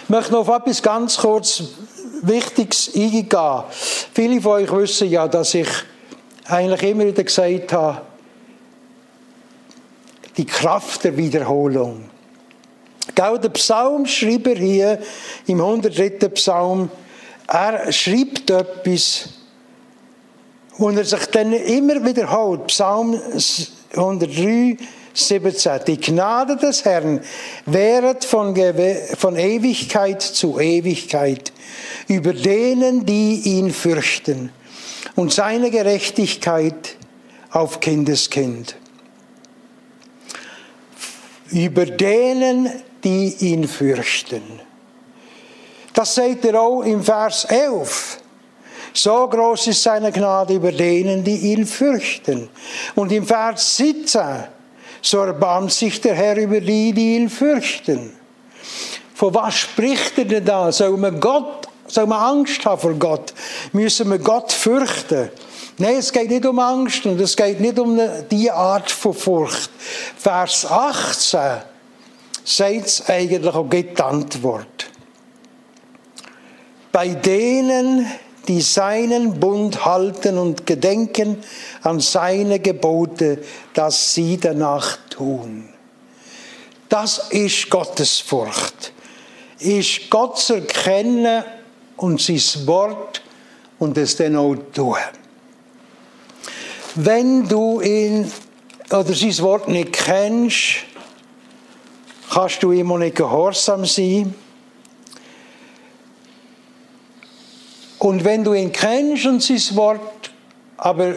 Ich 0.03 0.10
möchte 0.10 0.31
noch 0.31 0.47
auf 0.47 0.62
etwas 0.62 0.81
ganz 0.81 1.17
kurz 1.17 1.63
Wichtiges 2.21 2.91
eingehen. 2.95 3.63
Viele 4.13 4.41
von 4.41 4.53
euch 4.53 4.71
wissen 4.71 5.10
ja, 5.10 5.27
dass 5.27 5.53
ich 5.53 5.67
eigentlich 6.45 6.83
immer 6.83 7.05
wieder 7.05 7.23
gesagt 7.23 7.73
habe, 7.73 8.01
die 10.38 10.45
Kraft 10.45 11.03
der 11.03 11.17
Wiederholung. 11.17 12.10
Gell, 13.15 13.39
der 13.39 13.49
Psalmschreiber 13.49 14.53
hier 14.53 14.99
im 15.47 15.60
103. 15.60 16.29
Psalm, 16.29 16.89
er 17.47 17.91
schreibt 17.91 18.49
etwas, 18.49 19.29
und 20.77 20.97
er 20.97 21.05
sich 21.05 21.25
dann 21.27 21.53
immer 21.53 22.05
wiederholt. 22.05 22.67
Psalm 22.67 23.19
103, 23.91 24.78
17. 25.13 25.80
Die 25.88 26.00
Gnade 26.00 26.58
des 26.58 26.86
Herrn 26.86 27.21
währet 27.65 28.23
von, 28.23 28.56
von 29.17 29.36
Ewigkeit 29.36 30.21
zu 30.21 30.60
Ewigkeit 30.60 31.52
über 32.08 32.34
denen, 32.34 33.06
die 33.06 33.41
ihn 33.45 33.71
fürchten, 33.71 34.52
und 35.15 35.34
seine 35.34 35.71
Gerechtigkeit 35.71 36.95
auf 37.52 37.80
Kindeskind 37.80 38.76
über 41.52 41.86
denen, 41.86 42.69
die 43.04 43.36
ihn 43.39 43.67
fürchten. 43.67 44.43
Das 45.93 46.15
sagt 46.15 46.45
er 46.45 46.62
auch 46.62 46.82
im 46.82 47.04
Vers 47.04 47.45
11. 47.45 48.16
So 48.97 49.27
groß 49.27 49.67
ist 49.67 49.83
seine 49.83 50.12
Gnade 50.12 50.55
über 50.55 50.71
denen, 50.71 51.23
die 51.23 51.51
ihn 51.51 51.67
fürchten. 51.67 52.49
Und 52.95 53.12
im 53.12 53.27
Vers 53.27 53.77
17, 53.77 54.45
so 55.03 55.19
erbarmt 55.19 55.71
sich 55.71 56.01
der 56.01 56.15
Herr 56.15 56.36
über 56.36 56.60
die, 56.60 56.93
die 56.93 57.15
ihn 57.15 57.29
fürchten. 57.29 58.12
Von 59.13 59.36
was 59.36 59.53
spricht 59.53 60.17
er 60.17 60.25
denn 60.25 60.45
da? 60.45 60.71
Soll 60.71 60.97
man 60.97 61.19
Gott, 61.19 61.67
soll 61.86 62.07
man 62.07 62.39
Angst 62.39 62.65
haben 62.65 62.81
vor 62.81 62.95
Gott? 62.95 63.36
Müssen 63.71 64.10
wir 64.10 64.17
Gott 64.17 64.51
fürchten? 64.51 65.29
Nein, 65.77 65.97
es 65.97 66.12
geht 66.12 66.31
nicht 66.31 66.47
um 66.47 66.57
Angst 66.57 67.05
und 67.05 67.21
es 67.21 67.38
geht 67.38 67.60
nicht 67.60 67.77
um 67.77 67.99
diese 68.31 68.53
Art 68.55 68.89
von 68.89 69.13
Furcht. 69.13 69.69
Vers 70.17 70.65
18 70.65 71.62
sagt 72.43 72.86
es 72.88 73.07
eigentlich 73.07 73.53
auch 73.53 73.69
die 73.69 73.95
Antwort. 73.95 74.89
Bei 76.91 77.10
denen, 77.10 78.07
die 78.47 78.62
seinen 78.62 79.39
Bund 79.39 79.86
halten 79.86 80.38
und 80.38 80.65
gedenken 80.65 81.38
an 81.81 81.99
seine 81.99 82.60
Gebote, 82.60 83.43
dass 83.73 84.13
sie 84.13 84.38
danach 84.38 84.97
tun. 85.10 85.69
Das 86.89 87.29
ist 87.29 87.69
Gottes 87.69 88.19
Furcht. 88.19 88.93
Ist 89.60 90.10
Gott 90.10 90.49
erkennen 90.49 91.43
und 91.97 92.21
sein 92.21 92.67
Wort 92.67 93.21
und 93.79 93.97
es 93.97 94.15
dann 94.15 94.36
auch 94.36 94.55
tun 94.73 94.95
wenn 96.97 97.47
du 97.47 97.79
ihn 97.81 98.31
oder 98.89 99.13
sein 99.13 99.38
Wort 99.39 99.67
nicht 99.67 99.93
kennst, 99.93 100.77
kannst 102.31 102.63
du 102.63 102.71
ihm 102.71 102.91
auch 102.91 102.97
nicht 102.97 103.15
gehorsam 103.15 103.86
sein. 103.86 104.33
Und 107.99 108.23
wenn 108.23 108.43
du 108.43 108.53
ihn 108.53 108.71
kennst 108.71 109.25
und 109.25 109.41
sein 109.41 109.75
Wort, 109.75 110.31
aber 110.77 111.15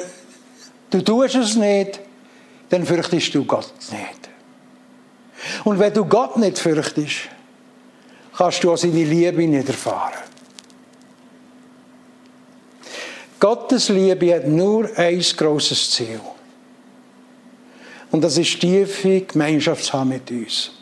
du 0.91 1.03
tust 1.03 1.35
es 1.35 1.57
nicht, 1.57 2.01
dann 2.71 2.87
fürchtest 2.87 3.35
du 3.35 3.45
Gott 3.45 3.73
nicht. 3.91 4.31
Und 5.65 5.79
wenn 5.79 5.93
du 5.93 6.05
Gott 6.05 6.37
nicht 6.37 6.59
fürchtest, 6.59 7.29
kannst 8.37 8.65
du 8.65 8.73
auch 8.73 8.77
seine 8.77 9.05
Liebe 9.05 9.47
nicht 9.47 9.69
erfahren. 9.69 10.15
Gottes 13.39 13.89
Liebe 13.89 14.35
hat 14.35 14.47
nur 14.47 14.89
ein 14.97 15.21
großes 15.21 15.91
Ziel. 15.91 16.21
Und 18.11 18.23
das 18.23 18.37
ist 18.37 18.61
tiefe 18.61 19.23
Gemeinschaft 19.23 19.93
haben 19.93 20.11
mit 20.11 20.31
uns. 20.31 20.73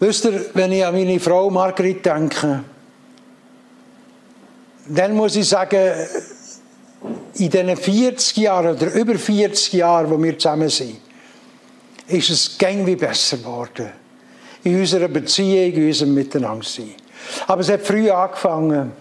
Wisst 0.00 0.24
ihr, 0.24 0.46
wenn 0.54 0.72
ich 0.72 0.84
an 0.84 0.94
meine 0.94 1.20
Frau 1.20 1.50
Margrit 1.50 2.04
denke, 2.04 2.64
dann 4.86 5.14
muss 5.14 5.36
ich 5.36 5.48
sagen, 5.48 5.92
in 7.34 7.50
diesen 7.50 7.76
40 7.76 8.36
Jahren 8.36 8.76
oder 8.76 8.92
über 8.92 9.18
40 9.18 9.72
Jahren, 9.72 10.10
wo 10.10 10.22
wir 10.22 10.38
zusammen 10.38 10.68
sind, 10.68 11.00
ist 12.06 12.30
es 12.30 12.58
gäng 12.58 12.86
wie 12.86 12.96
besser 12.96 13.38
geworden. 13.38 13.90
In 14.62 14.80
unserer 14.80 15.08
Beziehung, 15.08 15.72
in 15.72 15.86
unserem 15.86 16.14
Miteinander 16.14 16.64
sein. 16.64 16.94
Aber 17.46 17.60
es 17.60 17.70
hat 17.70 17.82
früh 17.82 18.10
angefangen. 18.10 18.92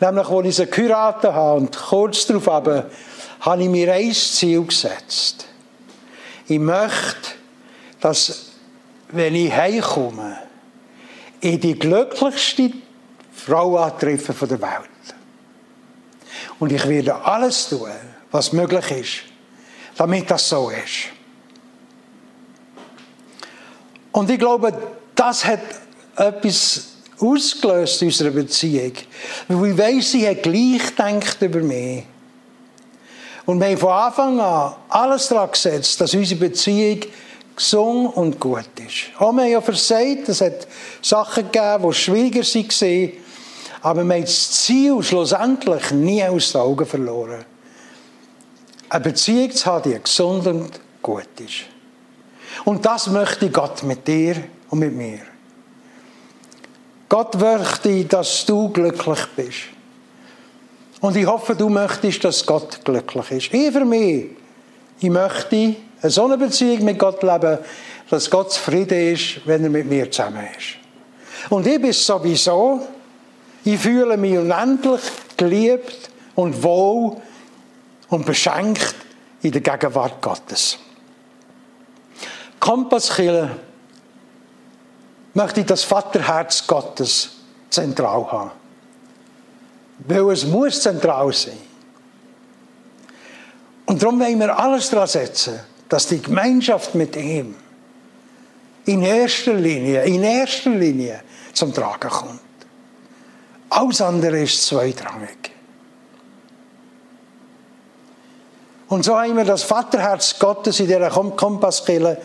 Nämlich, 0.00 0.28
als 0.28 0.46
ich 0.46 0.56
sie 0.56 0.66
geheiratet 0.66 1.32
habe 1.32 1.60
und 1.60 1.76
kurz 1.76 2.26
darauf 2.26 2.46
habe, 2.46 2.90
habe 3.40 3.62
ich 3.62 3.68
mir 3.68 3.92
ein 3.92 4.12
Ziel 4.12 4.64
gesetzt. 4.64 5.46
Ich 6.46 6.58
möchte, 6.58 7.32
dass, 8.00 8.46
wenn 9.10 9.34
ich 9.34 9.52
heimkomme, 9.52 10.38
ich 11.40 11.60
die 11.60 11.78
glücklichste 11.78 12.70
Frau 13.40 13.76
antreffe 13.78 14.32
von 14.32 14.48
der 14.48 14.60
Welt. 14.60 15.14
Und 16.58 16.72
ich 16.72 16.86
werde 16.86 17.14
alles 17.24 17.68
tun, 17.68 17.90
was 18.30 18.52
möglich 18.52 18.90
ist, 18.90 19.10
damit 19.96 20.30
das 20.30 20.48
so 20.48 20.70
ist. 20.70 21.08
Und 24.12 24.30
ich 24.30 24.38
glaube, 24.38 24.72
das 25.14 25.44
hat 25.44 25.60
etwas 26.16 26.88
ausgelöst 27.18 28.02
in 28.02 28.08
unserer 28.08 28.30
Beziehung. 28.30 28.92
Weil 29.48 29.70
ich 29.70 29.78
weiss, 29.78 30.12
sie 30.12 30.28
hat 30.28 30.42
gleich 30.42 30.94
gedacht 30.94 31.42
über 31.42 31.60
mich. 31.60 32.04
Und 33.46 33.60
wir 33.60 33.68
haben 33.68 33.78
von 33.78 33.92
Anfang 33.92 34.40
an 34.40 34.74
alles 34.88 35.28
daran 35.28 35.50
gesetzt, 35.50 36.00
dass 36.00 36.14
unsere 36.14 36.40
Beziehung 36.40 37.00
gesund 37.56 38.16
und 38.16 38.38
gut 38.38 38.68
ist. 38.76 39.10
Auch 39.18 39.32
wir 39.32 39.42
haben 39.42 39.50
ja 39.50 39.60
versagt, 39.60 40.28
es 40.28 40.40
hat 40.40 40.66
Sachen 41.02 41.50
gegeben, 41.50 41.88
die 41.88 41.94
schwieriger 41.94 42.40
waren, 42.42 43.12
aber 43.82 44.04
wir 44.04 44.14
haben 44.14 44.22
das 44.22 44.50
Ziel 44.50 45.02
schlussendlich 45.02 45.90
nie 45.92 46.22
aus 46.24 46.52
den 46.52 46.60
Augen 46.60 46.86
verloren. 46.86 47.44
Eine 48.88 49.04
Beziehung 49.04 49.50
zu 49.52 49.66
haben, 49.66 49.90
die 49.90 50.02
gesund 50.02 50.46
und 50.46 50.80
gut 51.00 51.28
ist. 51.38 51.64
Und 52.64 52.84
das 52.84 53.06
möchte 53.06 53.50
Gott 53.50 53.82
mit 53.84 54.06
dir 54.06 54.36
und 54.68 54.80
mit 54.80 54.94
mir. 54.94 55.20
Gott 57.08 57.40
möchte, 57.40 58.04
dass 58.04 58.44
du 58.44 58.68
glücklich 58.68 59.26
bist. 59.34 59.58
Und 61.00 61.16
ich 61.16 61.26
hoffe, 61.26 61.56
du 61.56 61.68
möchtest, 61.68 62.22
dass 62.24 62.44
Gott 62.44 62.84
glücklich 62.84 63.30
ist. 63.30 63.54
Ich 63.54 63.72
für 63.72 63.84
mich, 63.84 64.26
ich 65.00 65.10
möchte 65.10 65.76
eine 66.02 66.10
so 66.10 66.24
eine 66.24 66.36
Beziehung 66.36 66.84
mit 66.84 66.98
Gott 66.98 67.22
leben, 67.22 67.58
dass 68.10 68.28
Gott 68.28 68.52
zufrieden 68.52 69.14
ist, 69.14 69.46
wenn 69.46 69.64
er 69.64 69.70
mit 69.70 69.86
mir 69.88 70.10
zusammen 70.10 70.46
ist. 70.56 70.76
Und 71.48 71.66
ich 71.66 71.80
bin 71.80 71.92
sowieso, 71.92 72.80
ich 73.64 73.78
fühle 73.78 74.16
mich 74.16 74.38
unendlich 74.38 75.00
geliebt 75.36 76.10
und 76.34 76.62
wohl 76.62 77.16
und 78.08 78.26
beschenkt 78.26 78.94
in 79.42 79.52
der 79.52 79.60
Gegenwart 79.60 80.20
Gottes. 80.22 80.78
Kompasskille 82.58 83.56
möchte 85.34 85.60
ich 85.60 85.66
das 85.66 85.84
Vaterherz 85.84 86.66
Gottes 86.66 87.30
zentral 87.70 88.30
haben. 88.30 88.50
Weil 90.00 90.30
es 90.30 90.44
muss 90.44 90.82
zentral 90.82 91.32
sein. 91.32 91.58
Und 93.86 94.02
darum 94.02 94.20
wollen 94.20 94.38
wir 94.38 94.58
alles 94.58 94.90
daran 94.90 95.08
setzen, 95.08 95.60
dass 95.88 96.06
die 96.06 96.22
Gemeinschaft 96.22 96.94
mit 96.94 97.16
ihm 97.16 97.54
in 98.86 99.02
erster 99.02 99.54
Linie, 99.54 100.04
in 100.04 100.22
erster 100.22 100.70
Linie 100.70 101.22
zum 101.52 101.74
Tragen 101.74 102.08
kommt. 102.08 102.40
Alles 103.70 104.00
andere 104.00 104.42
ist 104.42 104.66
zweitrangig. 104.66 105.52
Und 108.88 109.04
so 109.04 109.16
haben 109.16 109.36
wir 109.36 109.44
das 109.44 109.62
Vaterherz 109.62 110.36
Gottes 110.38 110.80
in 110.80 110.88
dieser 110.88 111.10
Kompasskille 111.10 112.20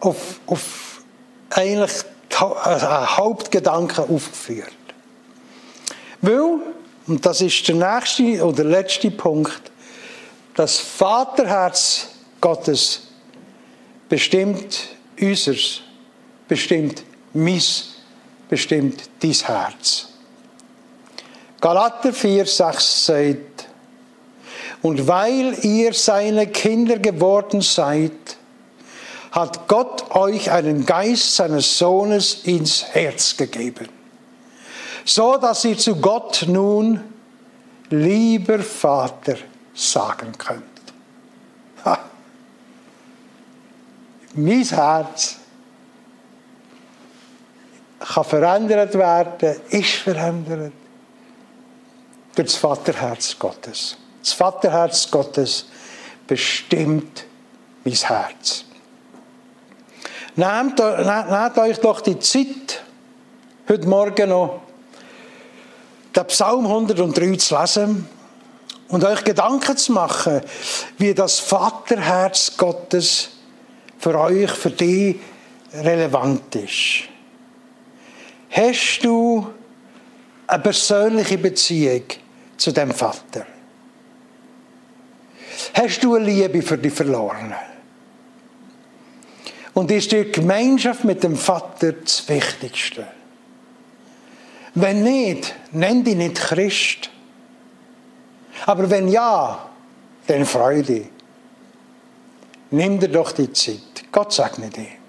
auf, 0.00 0.40
auf 0.46 1.02
eigentlich 1.50 2.04
einen 2.40 3.16
Hauptgedanken 3.18 4.04
aufgeführt. 4.04 4.72
Weil, 6.22 6.60
und 7.06 7.26
das 7.26 7.42
ist 7.42 7.68
der 7.68 7.74
nächste 7.74 8.44
oder 8.44 8.64
letzte 8.64 9.10
Punkt, 9.10 9.70
das 10.54 10.78
Vaterherz 10.78 12.08
Gottes 12.40 13.08
bestimmt 14.08 14.88
unseres, 15.20 15.80
bestimmt 16.48 17.02
mein, 17.34 17.60
bestimmt 18.52 19.08
dein 19.22 19.32
Herz. 19.32 20.08
Galater 21.58 22.12
4, 22.12 22.44
6 22.44 23.06
sagt, 23.06 23.68
und 24.82 25.08
weil 25.08 25.56
ihr 25.64 25.94
seine 25.94 26.48
Kinder 26.48 26.98
geworden 26.98 27.62
seid, 27.62 28.12
hat 29.30 29.68
Gott 29.68 30.10
euch 30.10 30.50
einen 30.50 30.84
Geist 30.84 31.34
seines 31.34 31.78
Sohnes 31.78 32.44
ins 32.44 32.84
Herz 32.84 33.38
gegeben, 33.38 33.88
so 35.06 35.38
dass 35.38 35.64
ihr 35.64 35.78
zu 35.78 35.96
Gott 35.96 36.44
nun, 36.46 37.00
lieber 37.88 38.58
Vater, 38.58 39.36
sagen 39.72 40.32
könnt. 40.36 40.62
Ha. 41.86 41.98
Mein 44.34 44.62
Herz 44.62 45.38
kann 48.04 48.24
verändert 48.24 48.94
werden, 48.94 49.56
ist 49.70 49.94
verändert 49.94 50.72
durch 52.34 52.48
das 52.48 52.56
Vaterherz 52.56 53.38
Gottes. 53.38 53.96
Das 54.22 54.32
Vaterherz 54.32 55.10
Gottes 55.10 55.66
bestimmt 56.26 57.24
mein 57.84 57.94
Herz. 57.94 58.64
Nehmt, 60.34 60.78
nehmt 60.78 61.58
euch 61.58 61.78
doch 61.78 62.00
die 62.00 62.18
Zeit, 62.18 62.82
heute 63.68 63.86
Morgen 63.86 64.30
noch, 64.30 64.62
den 66.16 66.26
Psalm 66.26 66.66
103 66.66 67.36
zu 67.36 67.58
lesen 67.58 68.08
und 68.88 69.04
euch 69.04 69.24
Gedanken 69.24 69.76
zu 69.76 69.92
machen, 69.92 70.40
wie 70.98 71.12
das 71.14 71.38
Vaterherz 71.38 72.56
Gottes 72.56 73.30
für 73.98 74.18
euch, 74.18 74.50
für 74.50 74.70
dich 74.70 75.16
relevant 75.74 76.54
ist. 76.54 77.11
Hast 78.52 79.00
du 79.02 79.46
eine 80.46 80.62
persönliche 80.62 81.38
Beziehung 81.38 82.02
zu 82.58 82.70
dem 82.70 82.90
Vater? 82.90 83.46
Hast 85.72 86.04
du 86.04 86.16
eine 86.16 86.26
Liebe 86.26 86.60
für 86.60 86.76
die 86.76 86.90
Verlorenen? 86.90 87.54
Und 89.72 89.90
ist 89.90 90.12
die 90.12 90.30
Gemeinschaft 90.30 91.02
mit 91.04 91.22
dem 91.24 91.34
Vater 91.34 91.92
das 91.92 92.28
Wichtigste? 92.28 93.06
Wenn 94.74 95.02
nicht, 95.02 95.54
nenn 95.72 96.04
dich 96.04 96.16
nicht 96.16 96.36
Christ. 96.36 97.10
Aber 98.66 98.88
wenn 98.90 99.08
ja, 99.08 99.70
dann 100.26 100.44
freu 100.44 100.82
dich. 100.82 101.06
Nimm 102.70 103.00
dir 103.00 103.08
doch 103.08 103.32
die 103.32 103.50
Zeit. 103.52 104.04
Gott 104.12 104.32
segne 104.32 104.68
dich. 104.68 105.01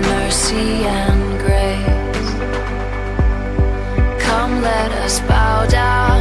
Mercy 0.00 0.84
and 0.84 1.38
grace. 1.40 2.30
Come, 4.24 4.62
let 4.62 4.90
us 5.04 5.20
bow 5.20 5.66
down. 5.66 6.20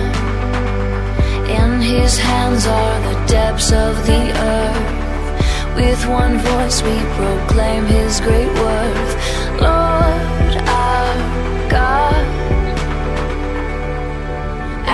In 1.50 1.82
His 1.82 2.18
hands 2.18 2.66
are 2.68 3.00
the 3.10 3.26
depths 3.28 3.72
of 3.72 4.06
the 4.06 4.24
earth. 4.56 5.76
With 5.76 6.06
one 6.08 6.38
voice 6.40 6.82
we 6.82 6.96
proclaim 7.18 7.86
His 7.86 8.20
great 8.20 8.52
worth. 8.64 9.12
Lord 9.62 10.54
our 10.68 11.16
God. 11.70 12.26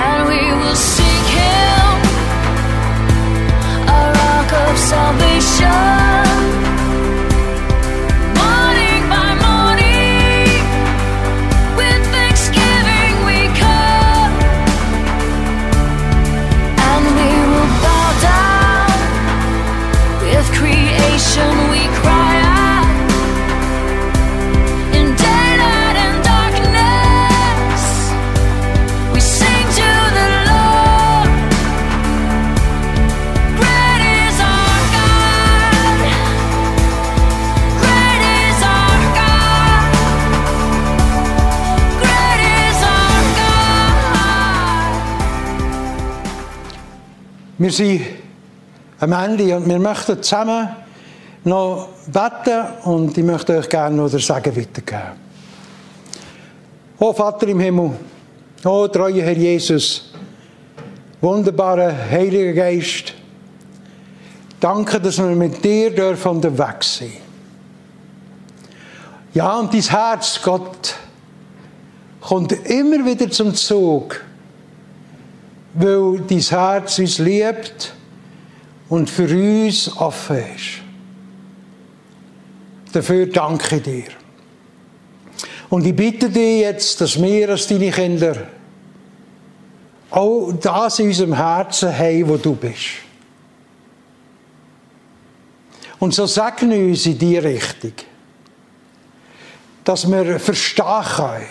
And 0.06 0.20
we 0.32 0.42
will 0.60 0.76
seek 0.76 1.26
Him, 1.42 1.96
a 4.00 4.02
rock 4.20 4.50
of 4.66 4.78
salvation. 4.78 6.85
Wir 47.66 47.72
sind 47.72 48.01
am 48.99 49.11
Ende 49.11 49.57
und 49.57 49.68
wir 49.68 49.80
möchten 49.80 50.22
zusammen 50.22 50.70
noch 51.45 51.88
beten 52.05 52.63
und 52.84 53.18
ich 53.18 53.24
möchte 53.24 53.57
euch 53.57 53.68
gerne 53.68 53.95
noch 53.95 54.07
den 54.07 54.20
Segen 54.20 54.55
weitergeben. 54.55 55.13
O 56.99 57.11
Vater 57.11 57.47
im 57.47 57.59
Himmel, 57.59 57.93
o 58.63 58.88
treuer 58.88 59.24
Herr 59.24 59.36
Jesus, 59.36 60.13
wunderbarer 61.20 61.91
Heiliger 62.11 62.53
Geist, 62.53 63.16
danke, 64.59 65.01
dass 65.01 65.18
wir 65.18 65.36
mit 65.36 65.66
dir 65.66 65.89
dürfen 65.89 66.34
unterwegs 66.34 66.99
sein. 66.99 67.13
Ja, 69.34 69.57
und 69.57 69.74
dein 69.74 69.82
Herz, 69.82 70.39
Gott, 70.43 70.93
kommt 72.22 72.51
immer 72.70 73.03
wieder 73.03 73.28
zum 73.32 73.55
Zug, 73.55 74.24
weil 75.76 76.21
dein 76.21 76.39
Herz 76.39 76.99
uns 76.99 77.17
liebt 77.19 77.93
und 78.88 79.09
für 79.09 79.28
uns 79.28 79.95
offen 79.97 80.38
ist. 80.55 80.82
Dafür 82.93 83.28
danke 83.28 83.76
ich 83.76 83.84
dir. 83.84 84.03
Und 85.69 85.86
ich 85.86 85.95
bitte 85.95 86.30
dich 86.30 86.61
jetzt, 86.61 87.01
dass 87.01 87.21
wir 87.21 87.49
als 87.49 87.67
deine 87.67 87.91
Kinder 87.91 88.47
auch 90.11 90.53
das 90.53 90.99
in 90.99 91.07
unserem 91.07 91.36
Herzen 91.36 91.97
haben, 91.97 92.30
wo 92.30 92.38
du 92.38 92.55
bist. 92.55 93.03
Und 95.99 96.13
so 96.13 96.26
segne 96.26 96.78
uns 96.78 97.05
in 97.05 97.17
die 97.17 97.38
Richtung, 97.38 97.93
dass 99.84 100.09
wir 100.09 100.39
verstehen 100.39 101.03
können, 101.17 101.45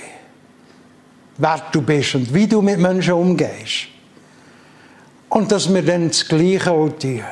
wer 1.36 1.62
du 1.72 1.82
bist 1.82 2.14
und 2.14 2.32
wie 2.32 2.46
du 2.46 2.62
mit 2.62 2.78
Menschen 2.78 3.14
umgehst. 3.14 3.88
Und 5.34 5.50
dass 5.50 5.72
wir 5.72 5.82
dann 5.82 6.06
das 6.06 6.28
Gleiche 6.28 6.94
tun. 6.96 7.24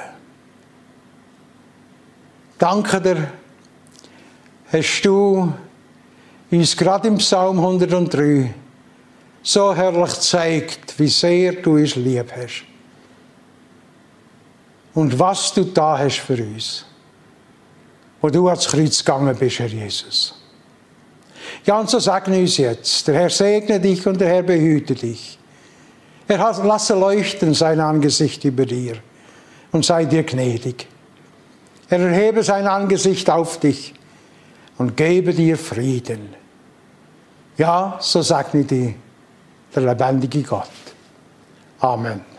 Danke 2.59 3.01
dir, 3.01 3.33
hast 4.73 5.03
du 5.03 5.53
uns 6.51 6.77
gerade 6.77 7.07
im 7.07 7.19
Psalm 7.19 7.61
103 7.61 8.53
so 9.41 9.73
herrlich 9.73 10.15
zeigt, 10.15 10.99
wie 10.99 11.07
sehr 11.07 11.53
du 11.53 11.77
uns 11.77 11.95
lieb 11.95 12.33
hast. 12.37 12.65
Und 14.95 15.17
was 15.17 15.55
du 15.55 15.63
da 15.63 15.97
hast 15.97 16.19
für 16.19 16.43
uns. 16.43 16.85
Wo 18.21 18.29
du 18.31 18.49
ans 18.49 18.67
Kreuz 18.67 18.99
gegangen 18.99 19.37
bist, 19.37 19.61
Herr 19.61 19.69
Jesus. 19.69 20.35
Ja, 21.65 21.79
und 21.79 21.89
so 21.89 22.01
segne 22.01 22.41
uns 22.41 22.57
jetzt. 22.57 23.07
Der 23.07 23.15
Herr 23.15 23.31
segne 23.31 23.79
dich 23.79 24.05
und 24.05 24.21
der 24.21 24.29
Herr 24.29 24.43
behüte 24.43 24.97
dich. 24.97 25.39
Er 26.29 26.39
hat, 26.39 26.65
lasse 26.65 26.95
leuchten 26.95 27.55
sein 27.55 27.81
Angesicht 27.81 28.45
über 28.45 28.67
dir 28.67 28.97
und 29.73 29.85
sei 29.85 30.05
dir 30.05 30.23
gnädig. 30.23 30.87
Er 31.89 32.01
erhebe 32.01 32.43
sein 32.43 32.67
Angesicht 32.67 33.29
auf 33.29 33.59
dich 33.61 33.95
und 34.79 34.97
gebe 34.97 35.35
dir 35.35 35.59
Frieden. 35.59 36.35
Ja, 37.59 37.99
so 38.01 38.23
segne 38.23 38.65
dich 38.65 38.95
der 39.75 39.83
lebendige 39.83 40.43
Gott. 40.43 40.69
Amen. 41.81 42.32